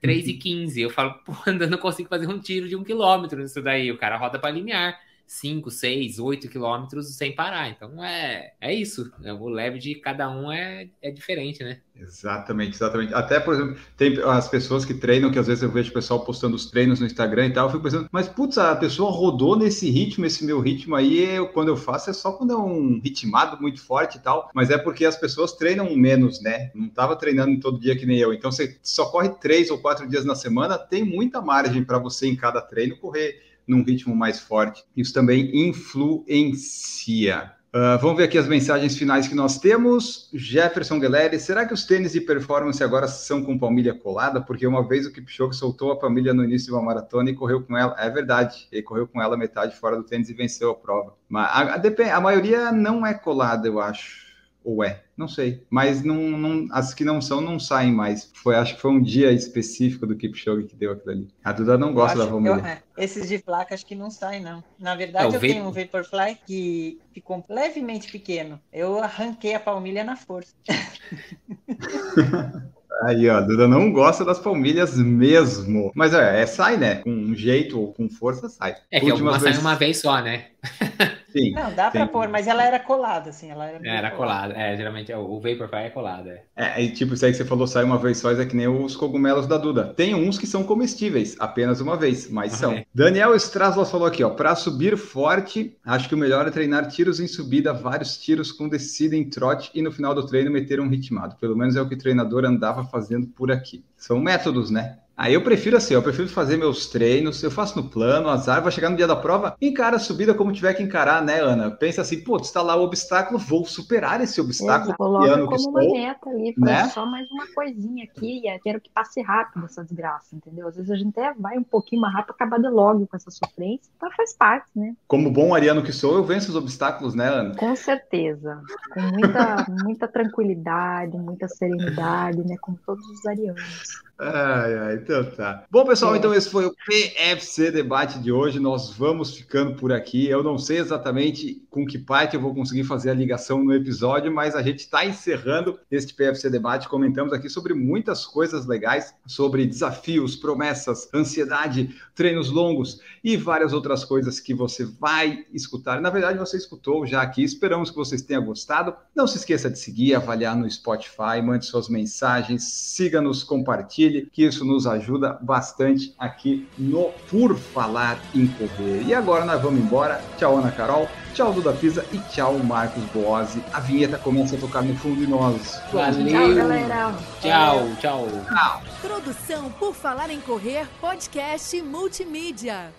[0.00, 0.80] 3 e 15.
[0.80, 3.90] Eu falo, pô, eu consigo fazer um tiro de um quilômetro nisso daí.
[3.90, 4.98] O cara roda para limiar.
[5.26, 7.68] 5, 6, 8 quilômetros sem parar.
[7.70, 9.12] Então é, é isso.
[9.40, 11.80] O leve de cada um é, é diferente, né?
[11.96, 13.14] Exatamente, exatamente.
[13.14, 16.24] Até, por exemplo, tem as pessoas que treinam, que às vezes eu vejo o pessoal
[16.24, 19.56] postando os treinos no Instagram e tal, eu fico pensando, mas putz, a pessoa rodou
[19.56, 23.00] nesse ritmo, esse meu ritmo aí, eu, quando eu faço é só quando é um
[23.02, 26.72] ritmado muito forte e tal, mas é porque as pessoas treinam menos, né?
[26.74, 28.32] Não tava treinando todo dia que nem eu.
[28.32, 32.26] Então você só corre três ou quatro dias na semana, tem muita margem para você
[32.26, 34.84] em cada treino correr num ritmo mais forte.
[34.96, 37.52] Isso também influencia.
[37.74, 40.30] Uh, vamos ver aqui as mensagens finais que nós temos.
[40.32, 44.40] Jefferson Guilherme, será que os tênis de performance agora são com palmilha colada?
[44.40, 47.64] Porque uma vez o Kipchoge soltou a palmilha no início de uma maratona e correu
[47.64, 47.96] com ela.
[47.98, 51.14] É verdade, ele correu com ela metade fora do tênis e venceu a prova.
[51.28, 54.33] Mas a, a, a maioria não é colada, eu acho.
[54.64, 55.02] Ou é?
[55.14, 55.62] Não sei.
[55.68, 58.30] Mas não, não, as que não são não saem mais.
[58.34, 61.28] Foi, acho que foi um dia específico do Kipchoge que deu aquilo ali.
[61.44, 62.82] A Duda não gosta da Romilha.
[62.96, 64.64] É, esses de placa acho que não saem, não.
[64.78, 68.58] Na verdade, é, eu tenho um Vaporfly que ficou levemente pequeno.
[68.72, 70.54] Eu arranquei a palmilha na força.
[73.02, 75.90] Aí, ó, a Duda não gosta das palmilhas mesmo.
[75.94, 76.96] Mas é, é sai, né?
[76.96, 78.76] Com um jeito ou com força, sai.
[78.90, 79.56] É que Últimas vezes...
[79.56, 80.46] sai uma vez só, né?
[81.34, 83.50] Sim, não, dá para pôr, mas ela era colada, assim.
[83.50, 86.40] Ela era, era colada, é, geralmente é, o Vaporfly é colada.
[86.54, 86.80] É.
[86.80, 88.68] é, e tipo, isso aí que você falou, sai uma vez só, é que nem
[88.68, 89.92] os cogumelos da Duda.
[89.96, 92.72] Tem uns que são comestíveis, apenas uma vez, mas são.
[92.72, 92.86] É.
[92.94, 97.18] Daniel Straslas falou aqui, ó, para subir forte, acho que o melhor é treinar tiros
[97.18, 100.88] em subida, vários tiros com descida em trote e no final do treino meter um
[100.88, 101.34] ritmado.
[101.40, 103.84] Pelo menos é o que o treinador andava fazendo por aqui.
[103.96, 104.98] São métodos, né?
[105.16, 108.72] Aí eu prefiro assim, eu prefiro fazer meus treinos, eu faço no plano, azar, vai
[108.72, 111.70] chegar no dia da prova, encara a subida como tiver que encarar, né, Ana?
[111.70, 114.90] Pensa assim, pô, está lá o obstáculo, vou superar esse obstáculo.
[114.90, 116.88] Exato, coloca como estou, uma meta ali, né?
[116.88, 120.66] só mais uma coisinha aqui, e quero que passe rápido essa desgraça, entendeu?
[120.66, 123.30] Às vezes a gente até vai um pouquinho mais rápido, acabar de logo com essa
[123.30, 124.94] sofrência, então faz parte, né?
[125.06, 127.54] Como bom ariano que sou, eu venço os obstáculos, né, Ana?
[127.54, 128.60] Com certeza,
[128.92, 134.02] com muita, muita tranquilidade, muita serenidade, né, como todos os arianos.
[134.18, 135.64] Ai, ai, então tá.
[135.70, 138.58] Bom, pessoal, então esse foi o PFC Debate de hoje.
[138.58, 140.26] Nós vamos ficando por aqui.
[140.26, 144.32] Eu não sei exatamente com que parte eu vou conseguir fazer a ligação no episódio,
[144.32, 146.88] mas a gente está encerrando este PFC Debate.
[146.88, 154.04] Comentamos aqui sobre muitas coisas legais, sobre desafios, promessas, ansiedade, treinos longos e várias outras
[154.04, 156.00] coisas que você vai escutar.
[156.00, 157.42] Na verdade, você escutou já aqui.
[157.42, 158.94] Esperamos que vocês tenham gostado.
[159.14, 163.74] Não se esqueça de seguir, avaliar no Spotify, mande suas mensagens, siga-nos, compartilhe
[164.04, 169.02] compartilhe, que isso nos ajuda bastante aqui no Por Falar em Correr.
[169.06, 170.20] E agora nós vamos embora.
[170.36, 171.08] Tchau, Ana Carol.
[171.34, 173.62] Tchau, Duda Pisa e tchau, Marcos Boazzi.
[173.72, 175.82] A vinheta começa a tocar no fundo de nós.
[175.92, 176.26] Valeu.
[176.26, 177.14] Tchau, galera.
[177.40, 178.28] Tchau, tchau.
[178.48, 178.82] Tchau.
[179.00, 182.92] Produção Por Falar em Correr, podcast multimídia.